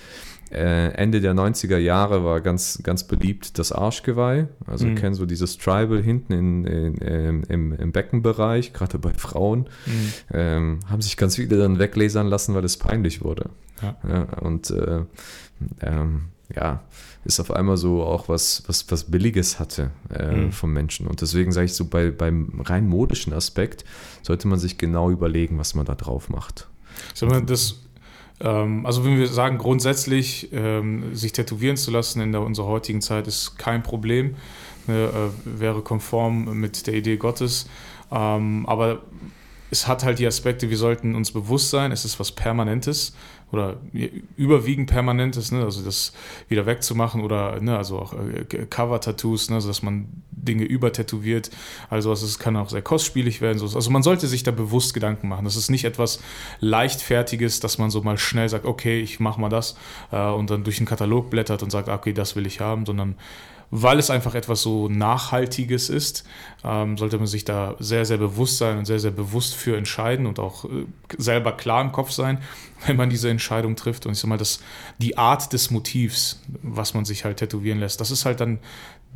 äh, 0.51 0.93
Ende 0.93 1.19
der 1.19 1.33
90er 1.33 1.77
Jahre 1.77 2.23
war 2.23 2.39
ganz, 2.39 2.79
ganz 2.83 3.03
beliebt 3.03 3.59
das 3.59 3.71
Arschgeweih. 3.71 4.47
Also 4.65 4.85
mhm. 4.85 4.95
kennen 4.95 5.15
so 5.15 5.25
dieses 5.25 5.57
Tribal 5.57 6.01
hinten 6.01 6.33
in, 6.33 6.65
in, 6.65 6.95
in, 6.95 7.43
im, 7.43 7.73
im 7.73 7.91
Beckenbereich, 7.91 8.71
gerade 8.71 8.97
bei 8.97 9.13
Frauen. 9.13 9.67
Mhm. 9.85 10.11
Ähm, 10.31 10.79
haben 10.87 11.01
sich 11.01 11.17
ganz 11.17 11.35
viele 11.35 11.57
dann 11.57 11.79
weglasern 11.79 12.27
lassen, 12.27 12.55
weil 12.55 12.63
es 12.63 12.77
peinlich 12.77 13.23
wurde. 13.23 13.49
Ja. 13.81 13.97
Ja, 14.07 14.23
und 14.39 14.69
äh, 14.69 15.01
ähm, 15.81 16.29
ja, 16.53 16.81
ist 17.23 17.39
auf 17.39 17.51
einmal 17.51 17.77
so 17.77 18.03
auch 18.03 18.29
was, 18.29 18.63
was, 18.67 18.89
was 18.91 19.05
Billiges 19.05 19.59
hatte 19.59 19.91
äh, 20.13 20.31
mhm. 20.31 20.51
vom 20.51 20.73
Menschen. 20.73 21.07
Und 21.07 21.21
deswegen 21.21 21.51
sage 21.51 21.65
ich 21.65 21.73
so, 21.73 21.85
bei, 21.85 22.11
beim 22.11 22.61
rein 22.63 22.87
modischen 22.87 23.33
Aspekt 23.33 23.85
sollte 24.21 24.47
man 24.47 24.59
sich 24.59 24.77
genau 24.77 25.09
überlegen, 25.09 25.57
was 25.57 25.73
man 25.73 25.85
da 25.85 25.95
drauf 25.95 26.29
macht. 26.29 26.67
Mal, 27.21 27.41
das 27.41 27.79
Ähm, 28.41 28.85
also 28.85 29.05
wenn 29.05 29.17
wir 29.17 29.27
sagen, 29.27 29.57
grundsätzlich 29.57 30.49
ähm, 30.51 31.15
sich 31.15 31.31
tätowieren 31.31 31.77
zu 31.77 31.91
lassen 31.91 32.21
in 32.21 32.31
der, 32.31 32.41
unserer 32.41 32.67
heutigen 32.67 33.01
Zeit 33.01 33.27
ist 33.27 33.57
kein 33.57 33.81
Problem, 33.81 34.35
ne, 34.87 35.05
äh, 35.05 35.59
wäre 35.59 35.81
konform 35.81 36.59
mit 36.59 36.85
der 36.87 36.95
Idee 36.95 37.17
Gottes. 37.17 37.67
Ähm, 38.11 38.65
aber 38.67 39.03
es 39.71 39.87
hat 39.87 40.03
halt 40.03 40.19
die 40.19 40.27
Aspekte, 40.27 40.69
wir 40.69 40.77
sollten 40.77 41.15
uns 41.15 41.31
bewusst 41.31 41.69
sein, 41.69 41.91
es 41.91 42.05
ist 42.05 42.19
was 42.19 42.31
Permanentes 42.31 43.15
oder 43.51 43.77
überwiegend 44.35 44.89
Permanentes, 44.89 45.51
ne? 45.51 45.63
also 45.63 45.83
das 45.83 46.13
wieder 46.49 46.65
wegzumachen 46.65 47.21
oder 47.21 47.59
ne? 47.61 47.77
also 47.77 47.99
auch 47.99 48.13
äh, 48.13 48.43
Cover-Tattoos, 48.43 49.49
ne? 49.49 49.55
also 49.55 49.67
dass 49.67 49.83
man 49.83 50.07
Dinge 50.31 50.63
übertätowiert, 50.63 51.51
also 51.89 52.11
es 52.11 52.39
kann 52.39 52.55
auch 52.55 52.69
sehr 52.69 52.81
kostspielig 52.81 53.41
werden. 53.41 53.57
So. 53.57 53.75
Also 53.75 53.89
man 53.91 54.03
sollte 54.03 54.27
sich 54.27 54.43
da 54.43 54.51
bewusst 54.51 54.93
Gedanken 54.93 55.27
machen. 55.27 55.45
Das 55.45 55.55
ist 55.55 55.69
nicht 55.69 55.85
etwas 55.85 56.19
Leichtfertiges, 56.59 57.59
dass 57.59 57.77
man 57.77 57.89
so 57.89 58.01
mal 58.01 58.17
schnell 58.17 58.49
sagt, 58.49 58.65
okay, 58.65 58.99
ich 58.99 59.19
mache 59.19 59.39
mal 59.39 59.49
das 59.49 59.77
äh, 60.11 60.29
und 60.29 60.49
dann 60.49 60.63
durch 60.63 60.77
den 60.77 60.85
Katalog 60.85 61.29
blättert 61.29 61.63
und 61.63 61.71
sagt, 61.71 61.89
okay, 61.89 62.13
das 62.13 62.35
will 62.35 62.45
ich 62.45 62.59
haben, 62.59 62.85
sondern 62.85 63.15
weil 63.71 63.99
es 63.99 64.09
einfach 64.09 64.35
etwas 64.35 64.61
so 64.61 64.87
Nachhaltiges 64.89 65.89
ist, 65.89 66.23
ähm, 66.63 66.97
sollte 66.97 67.17
man 67.17 67.27
sich 67.27 67.45
da 67.45 67.75
sehr, 67.79 68.05
sehr 68.05 68.17
bewusst 68.17 68.57
sein 68.57 68.77
und 68.77 68.85
sehr, 68.85 68.99
sehr 68.99 69.11
bewusst 69.11 69.55
für 69.55 69.77
entscheiden 69.77 70.25
und 70.25 70.39
auch 70.39 70.65
äh, 70.65 70.85
selber 71.17 71.51
klar 71.51 71.81
im 71.81 71.91
Kopf 71.91 72.11
sein, 72.11 72.39
wenn 72.85 72.95
man 72.95 73.09
diese 73.09 73.29
Entscheidung 73.29 73.75
trifft. 73.75 74.05
Und 74.05 74.13
ich 74.13 74.19
sag 74.19 74.27
mal, 74.27 74.37
das, 74.37 74.59
die 74.97 75.17
Art 75.17 75.51
des 75.53 75.71
Motivs, 75.71 76.41
was 76.61 76.93
man 76.93 77.05
sich 77.05 77.25
halt 77.25 77.37
tätowieren 77.37 77.79
lässt, 77.79 78.01
das 78.01 78.11
ist 78.11 78.25
halt 78.25 78.39
dann 78.39 78.59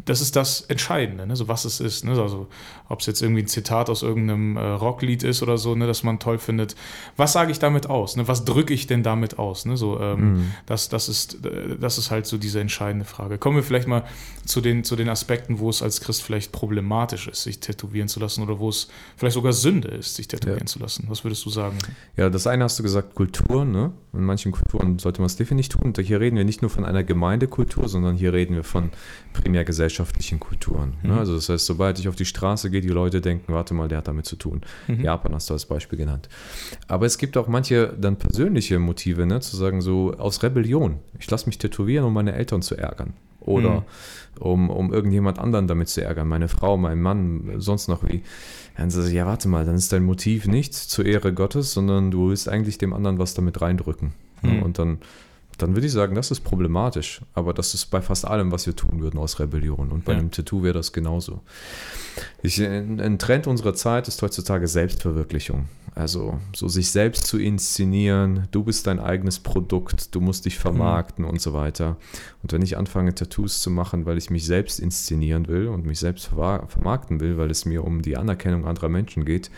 das 0.05 0.21
ist 0.21 0.35
das 0.35 0.61
Entscheidende, 0.61 1.27
ne? 1.27 1.35
so 1.35 1.47
was 1.47 1.65
es 1.65 1.79
ist. 1.79 2.03
Ne? 2.05 2.11
Also 2.11 2.47
ob 2.87 3.01
es 3.01 3.05
jetzt 3.05 3.21
irgendwie 3.21 3.43
ein 3.43 3.47
Zitat 3.47 3.89
aus 3.89 4.01
irgendeinem 4.01 4.57
äh, 4.57 4.61
Rocklied 4.61 5.23
ist 5.23 5.43
oder 5.43 5.57
so, 5.57 5.75
ne? 5.75 5.87
das 5.87 6.03
man 6.03 6.19
toll 6.19 6.39
findet. 6.39 6.75
Was 7.15 7.33
sage 7.33 7.51
ich 7.51 7.59
damit 7.59 7.87
aus? 7.87 8.15
Ne? 8.15 8.27
Was 8.27 8.45
drücke 8.45 8.73
ich 8.73 8.87
denn 8.87 9.03
damit 9.03 9.37
aus? 9.37 9.65
Ne? 9.65 9.77
So, 9.77 9.99
ähm, 9.99 10.19
mhm. 10.19 10.51
das, 10.65 10.89
das, 10.89 11.09
ist, 11.09 11.45
äh, 11.45 11.77
das 11.79 11.97
ist 11.97 12.11
halt 12.11 12.25
so 12.25 12.37
diese 12.37 12.59
entscheidende 12.59 13.05
Frage. 13.05 13.37
Kommen 13.37 13.57
wir 13.57 13.63
vielleicht 13.63 13.87
mal 13.87 14.03
zu 14.45 14.61
den, 14.61 14.83
zu 14.83 14.95
den 14.95 15.09
Aspekten, 15.09 15.59
wo 15.59 15.69
es 15.69 15.83
als 15.83 16.01
Christ 16.01 16.23
vielleicht 16.23 16.51
problematisch 16.51 17.27
ist, 17.27 17.43
sich 17.43 17.59
tätowieren 17.59 18.07
zu 18.07 18.19
lassen 18.19 18.41
oder 18.41 18.57
wo 18.57 18.69
es 18.69 18.87
vielleicht 19.17 19.35
sogar 19.35 19.53
Sünde 19.53 19.89
ist, 19.89 20.15
sich 20.15 20.27
tätowieren 20.27 20.61
ja. 20.61 20.65
zu 20.65 20.79
lassen. 20.79 21.05
Was 21.09 21.23
würdest 21.23 21.45
du 21.45 21.49
sagen? 21.49 21.77
Ja, 22.17 22.29
das 22.29 22.47
eine 22.47 22.63
hast 22.63 22.79
du 22.79 22.83
gesagt, 22.83 23.15
Kultur. 23.15 23.65
Ne? 23.65 23.91
In 24.11 24.23
manchen 24.23 24.51
Kulturen 24.51 24.97
sollte 24.97 25.21
man 25.21 25.27
es 25.27 25.35
definitiv 25.35 25.77
tun. 25.77 25.87
Und 25.87 25.99
hier 25.99 26.19
reden 26.19 26.35
wir 26.35 26.43
nicht 26.43 26.61
nur 26.61 26.71
von 26.71 26.83
einer 26.83 27.03
Gemeindekultur, 27.03 27.87
sondern 27.87 28.15
hier 28.15 28.33
reden 28.33 28.55
wir 28.55 28.63
von 28.63 28.89
primär 29.33 29.65
gesellschaftlichen 29.65 30.39
Kulturen. 30.39 30.95
Ne? 31.03 31.13
Mhm. 31.13 31.19
Also 31.19 31.35
das 31.35 31.49
heißt, 31.49 31.65
sobald 31.65 31.99
ich 31.99 32.07
auf 32.07 32.15
die 32.15 32.25
Straße 32.25 32.71
gehe, 32.71 32.81
die 32.81 32.89
Leute 32.89 33.21
denken, 33.21 33.53
warte 33.53 33.73
mal, 33.73 33.87
der 33.87 33.99
hat 33.99 34.07
damit 34.07 34.25
zu 34.25 34.35
tun. 34.35 34.61
Mhm. 34.87 35.01
Japan 35.01 35.35
hast 35.35 35.49
du 35.49 35.53
als 35.53 35.65
Beispiel 35.65 35.97
genannt. 35.97 36.27
Aber 36.87 37.05
es 37.05 37.17
gibt 37.17 37.37
auch 37.37 37.47
manche 37.47 37.93
dann 37.99 38.15
persönliche 38.15 38.79
Motive, 38.79 39.25
ne? 39.25 39.41
zu 39.41 39.55
sagen, 39.55 39.81
so 39.81 40.13
aus 40.17 40.41
Rebellion. 40.41 40.99
Ich 41.19 41.29
lasse 41.29 41.45
mich 41.45 41.59
tätowieren, 41.59 42.05
um 42.05 42.13
meine 42.13 42.33
Eltern 42.33 42.61
zu 42.61 42.75
ärgern. 42.75 43.13
Oder 43.41 43.81
mhm. 43.81 44.41
um, 44.41 44.69
um 44.69 44.93
irgendjemand 44.93 45.39
anderen 45.39 45.67
damit 45.67 45.89
zu 45.89 46.03
ärgern, 46.03 46.27
meine 46.27 46.47
Frau, 46.47 46.77
mein 46.77 47.01
Mann, 47.01 47.55
sonst 47.57 47.87
noch 47.87 48.03
wie. 48.03 48.21
Dann 48.77 48.89
sagt 48.89 49.09
ja, 49.11 49.25
warte 49.25 49.47
mal, 49.47 49.65
dann 49.65 49.75
ist 49.75 49.91
dein 49.91 50.03
Motiv 50.03 50.47
nicht 50.47 50.73
zur 50.73 51.05
Ehre 51.05 51.33
Gottes, 51.33 51.73
sondern 51.73 52.11
du 52.11 52.29
willst 52.29 52.47
eigentlich 52.47 52.77
dem 52.77 52.93
anderen 52.93 53.19
was 53.19 53.33
damit 53.33 53.61
reindrücken. 53.61 54.13
Mhm. 54.41 54.63
Und 54.63 54.79
dann 54.79 54.99
dann 55.61 55.75
würde 55.75 55.87
ich 55.87 55.93
sagen, 55.93 56.15
das 56.15 56.31
ist 56.31 56.41
problematisch. 56.41 57.21
Aber 57.33 57.53
das 57.53 57.73
ist 57.73 57.87
bei 57.87 58.01
fast 58.01 58.25
allem, 58.25 58.51
was 58.51 58.65
wir 58.65 58.75
tun 58.75 59.01
würden 59.01 59.19
aus 59.19 59.39
Rebellion. 59.39 59.91
Und 59.91 60.05
bei 60.05 60.13
ja. 60.13 60.19
einem 60.19 60.31
Tattoo 60.31 60.63
wäre 60.63 60.73
das 60.73 60.93
genauso. 60.93 61.41
Ich, 62.41 62.59
ein 62.61 63.19
Trend 63.19 63.47
unserer 63.47 63.73
Zeit 63.73 64.07
ist 64.07 64.21
heutzutage 64.21 64.67
Selbstverwirklichung. 64.67 65.67
Also 65.95 66.39
so 66.55 66.67
sich 66.67 66.91
selbst 66.91 67.27
zu 67.27 67.37
inszenieren, 67.37 68.47
du 68.51 68.63
bist 68.63 68.87
dein 68.87 68.99
eigenes 68.99 69.39
Produkt, 69.39 70.15
du 70.15 70.21
musst 70.21 70.45
dich 70.45 70.57
vermarkten 70.57 71.25
mhm. 71.25 71.31
und 71.31 71.41
so 71.41 71.53
weiter. 71.53 71.97
Und 72.41 72.53
wenn 72.53 72.61
ich 72.61 72.77
anfange, 72.77 73.13
Tattoos 73.13 73.61
zu 73.61 73.69
machen, 73.69 74.05
weil 74.05 74.17
ich 74.17 74.29
mich 74.29 74.45
selbst 74.45 74.79
inszenieren 74.79 75.47
will 75.47 75.67
und 75.67 75.85
mich 75.85 75.99
selbst 75.99 76.25
vermarkten 76.27 77.19
will, 77.19 77.37
weil 77.37 77.51
es 77.51 77.65
mir 77.65 77.83
um 77.83 78.01
die 78.01 78.17
Anerkennung 78.17 78.65
anderer 78.65 78.89
Menschen 78.89 79.25
geht, 79.25 79.51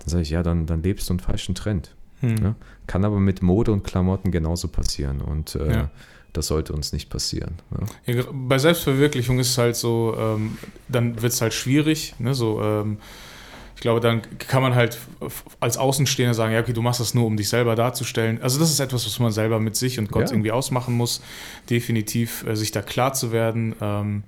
dann 0.00 0.08
sage 0.08 0.22
ich, 0.22 0.30
ja, 0.30 0.42
dann, 0.42 0.66
dann 0.66 0.82
lebst 0.82 1.08
du 1.08 1.14
einen 1.14 1.20
falschen 1.20 1.54
Trend. 1.54 1.94
Hm. 2.30 2.44
Ja? 2.44 2.54
Kann 2.86 3.04
aber 3.04 3.20
mit 3.20 3.42
Mode 3.42 3.72
und 3.72 3.84
Klamotten 3.84 4.30
genauso 4.30 4.68
passieren 4.68 5.20
und 5.20 5.54
äh, 5.54 5.72
ja. 5.72 5.90
das 6.32 6.48
sollte 6.48 6.72
uns 6.72 6.92
nicht 6.92 7.10
passieren. 7.10 7.56
Ja. 8.06 8.14
Ja, 8.14 8.24
bei 8.32 8.58
Selbstverwirklichung 8.58 9.38
ist 9.38 9.50
es 9.50 9.58
halt 9.58 9.76
so, 9.76 10.16
ähm, 10.18 10.58
dann 10.88 11.20
wird 11.22 11.32
es 11.32 11.40
halt 11.40 11.54
schwierig. 11.54 12.14
Ne? 12.18 12.34
So, 12.34 12.62
ähm, 12.62 12.98
ich 13.76 13.82
glaube, 13.82 14.00
dann 14.00 14.22
kann 14.38 14.62
man 14.62 14.74
halt 14.74 14.98
als 15.60 15.76
Außenstehender 15.76 16.32
sagen, 16.32 16.54
ja, 16.54 16.60
okay, 16.60 16.72
du 16.72 16.80
machst 16.80 16.98
das 16.98 17.12
nur, 17.12 17.26
um 17.26 17.36
dich 17.36 17.50
selber 17.50 17.76
darzustellen. 17.76 18.40
Also 18.40 18.58
das 18.58 18.70
ist 18.70 18.80
etwas, 18.80 19.04
was 19.04 19.18
man 19.18 19.32
selber 19.32 19.60
mit 19.60 19.76
sich 19.76 19.98
und 19.98 20.10
Gott 20.10 20.30
irgendwie 20.30 20.50
ausmachen 20.50 20.94
muss. 20.94 21.20
Definitiv 21.68 22.46
äh, 22.46 22.56
sich 22.56 22.70
da 22.70 22.80
klar 22.80 23.12
zu 23.12 23.32
werden. 23.32 23.76
Ähm, 23.82 24.22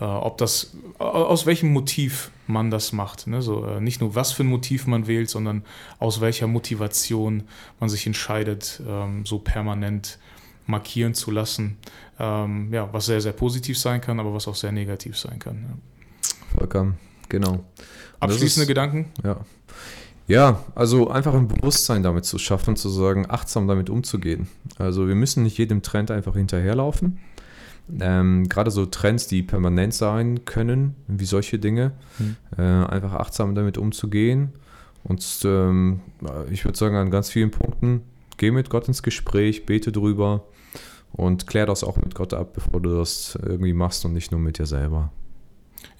äh, 0.00 0.04
ob 0.04 0.38
das, 0.38 0.74
aus 0.98 1.46
welchem 1.46 1.72
Motiv 1.72 2.30
man 2.46 2.70
das 2.70 2.92
macht. 2.92 3.26
Ne? 3.26 3.42
So, 3.42 3.64
äh, 3.64 3.80
nicht 3.80 4.00
nur, 4.00 4.14
was 4.14 4.32
für 4.32 4.44
ein 4.44 4.48
Motiv 4.48 4.86
man 4.86 5.06
wählt, 5.06 5.28
sondern 5.28 5.64
aus 5.98 6.20
welcher 6.20 6.46
Motivation 6.46 7.44
man 7.80 7.88
sich 7.88 8.06
entscheidet, 8.06 8.80
ähm, 8.86 9.24
so 9.26 9.38
permanent 9.38 10.18
markieren 10.66 11.14
zu 11.14 11.30
lassen. 11.30 11.78
Ähm, 12.18 12.72
ja, 12.72 12.88
was 12.92 13.06
sehr, 13.06 13.20
sehr 13.20 13.32
positiv 13.32 13.78
sein 13.78 14.00
kann, 14.00 14.20
aber 14.20 14.34
was 14.34 14.48
auch 14.48 14.54
sehr 14.54 14.72
negativ 14.72 15.18
sein 15.18 15.38
kann. 15.38 15.64
Ja. 15.68 16.58
Vollkommen, 16.58 16.98
genau. 17.28 17.64
Abschließende 18.20 18.62
ist, 18.64 18.68
Gedanken? 18.68 19.06
Ja. 19.24 19.40
Ja, 20.26 20.62
also 20.74 21.08
einfach 21.08 21.32
ein 21.32 21.48
Bewusstsein 21.48 22.02
damit 22.02 22.26
zu 22.26 22.38
schaffen, 22.38 22.76
zu 22.76 22.90
sagen, 22.90 23.24
achtsam 23.30 23.66
damit 23.66 23.88
umzugehen. 23.88 24.46
Also 24.76 25.08
wir 25.08 25.14
müssen 25.14 25.42
nicht 25.42 25.56
jedem 25.56 25.80
Trend 25.80 26.10
einfach 26.10 26.34
hinterherlaufen. 26.34 27.18
Ähm, 28.00 28.48
Gerade 28.48 28.70
so 28.70 28.86
Trends, 28.86 29.26
die 29.26 29.42
permanent 29.42 29.94
sein 29.94 30.44
können, 30.44 30.94
wie 31.06 31.24
solche 31.24 31.58
Dinge, 31.58 31.92
mhm. 32.18 32.36
äh, 32.56 32.62
einfach 32.62 33.14
achtsam 33.14 33.54
damit 33.54 33.78
umzugehen. 33.78 34.52
Und 35.04 35.24
ähm, 35.44 36.00
ich 36.50 36.64
würde 36.64 36.76
sagen, 36.76 36.96
an 36.96 37.10
ganz 37.10 37.30
vielen 37.30 37.50
Punkten, 37.50 38.02
geh 38.36 38.50
mit 38.50 38.70
Gott 38.70 38.88
ins 38.88 39.02
Gespräch, 39.02 39.64
bete 39.64 39.92
drüber 39.92 40.44
und 41.12 41.46
klär 41.46 41.66
das 41.66 41.84
auch 41.84 41.96
mit 41.96 42.14
Gott 42.14 42.34
ab, 42.34 42.52
bevor 42.54 42.80
du 42.80 42.96
das 42.96 43.38
irgendwie 43.42 43.72
machst 43.72 44.04
und 44.04 44.12
nicht 44.12 44.30
nur 44.30 44.40
mit 44.40 44.58
dir 44.58 44.66
selber. 44.66 45.10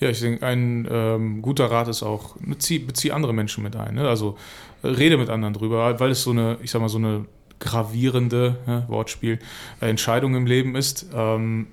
Ja, 0.01 0.11
ich 0.11 0.21
denke, 0.21 0.47
ein 0.47 0.87
ähm, 0.91 1.43
guter 1.43 1.71
Rat 1.71 1.89
ist 1.89 2.03
auch, 2.03 2.37
bezieh, 2.37 2.79
bezieh 2.79 3.13
andere 3.13 3.33
Menschen 3.33 3.63
mit 3.65 3.77
ein. 3.77 3.95
Ne? 3.95 4.09
Also 4.09 4.37
rede 4.85 5.17
mit 5.17 5.29
anderen 5.29 5.55
drüber, 5.55 5.99
weil 5.99 6.11
es 6.11 6.23
so 6.23 6.31
eine, 6.31 6.59
ich 6.63 6.71
sag 6.71 6.81
mal, 6.81 6.89
so 6.89 6.99
eine 6.99 7.25
gravierende 7.59 8.57
ja, 8.67 8.89
Wortspiel 8.89 9.39
äh, 9.81 9.89
Entscheidung 9.89 10.35
im 10.37 10.47
Leben 10.47 10.77
ist. 10.77 11.07
Ähm, 11.13 11.69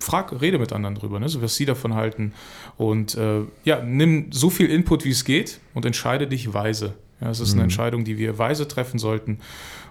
frag, 0.00 0.40
rede 0.40 0.58
mit 0.58 0.72
anderen 0.72 0.94
drüber, 0.94 1.20
ne, 1.20 1.28
so 1.28 1.42
was 1.42 1.54
sie 1.54 1.66
davon 1.66 1.94
halten. 1.94 2.32
Und 2.76 3.16
äh, 3.16 3.42
ja, 3.64 3.82
nimm 3.82 4.32
so 4.32 4.50
viel 4.50 4.68
Input, 4.68 5.04
wie 5.04 5.10
es 5.10 5.24
geht 5.24 5.60
und 5.74 5.84
entscheide 5.84 6.26
dich 6.26 6.52
weise. 6.52 6.94
Ja, 7.20 7.30
es 7.30 7.40
ist 7.40 7.52
mhm. 7.52 7.60
eine 7.60 7.62
Entscheidung, 7.64 8.04
die 8.04 8.18
wir 8.18 8.38
weise 8.38 8.66
treffen 8.66 8.98
sollten. 8.98 9.38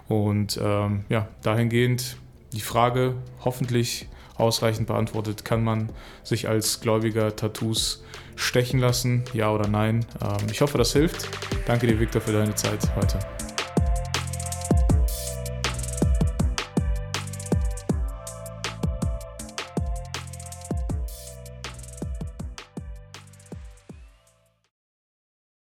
Und 0.08 0.58
ähm, 0.62 1.04
ja, 1.08 1.28
dahingehend 1.42 2.16
die 2.52 2.60
Frage 2.60 3.14
hoffentlich 3.44 4.08
ausreichend 4.36 4.88
beantwortet, 4.88 5.44
kann 5.44 5.62
man 5.62 5.90
sich 6.24 6.48
als 6.48 6.80
Gläubiger 6.80 7.36
Tattoos 7.36 8.02
stechen 8.34 8.80
lassen, 8.80 9.22
ja 9.34 9.52
oder 9.52 9.68
nein? 9.68 10.04
Ähm, 10.20 10.46
ich 10.50 10.60
hoffe, 10.60 10.78
das 10.78 10.92
hilft. 10.92 11.28
Danke 11.66 11.86
dir, 11.86 12.00
Victor, 12.00 12.20
für 12.20 12.32
deine 12.32 12.54
Zeit 12.54 12.80
heute. 12.96 13.18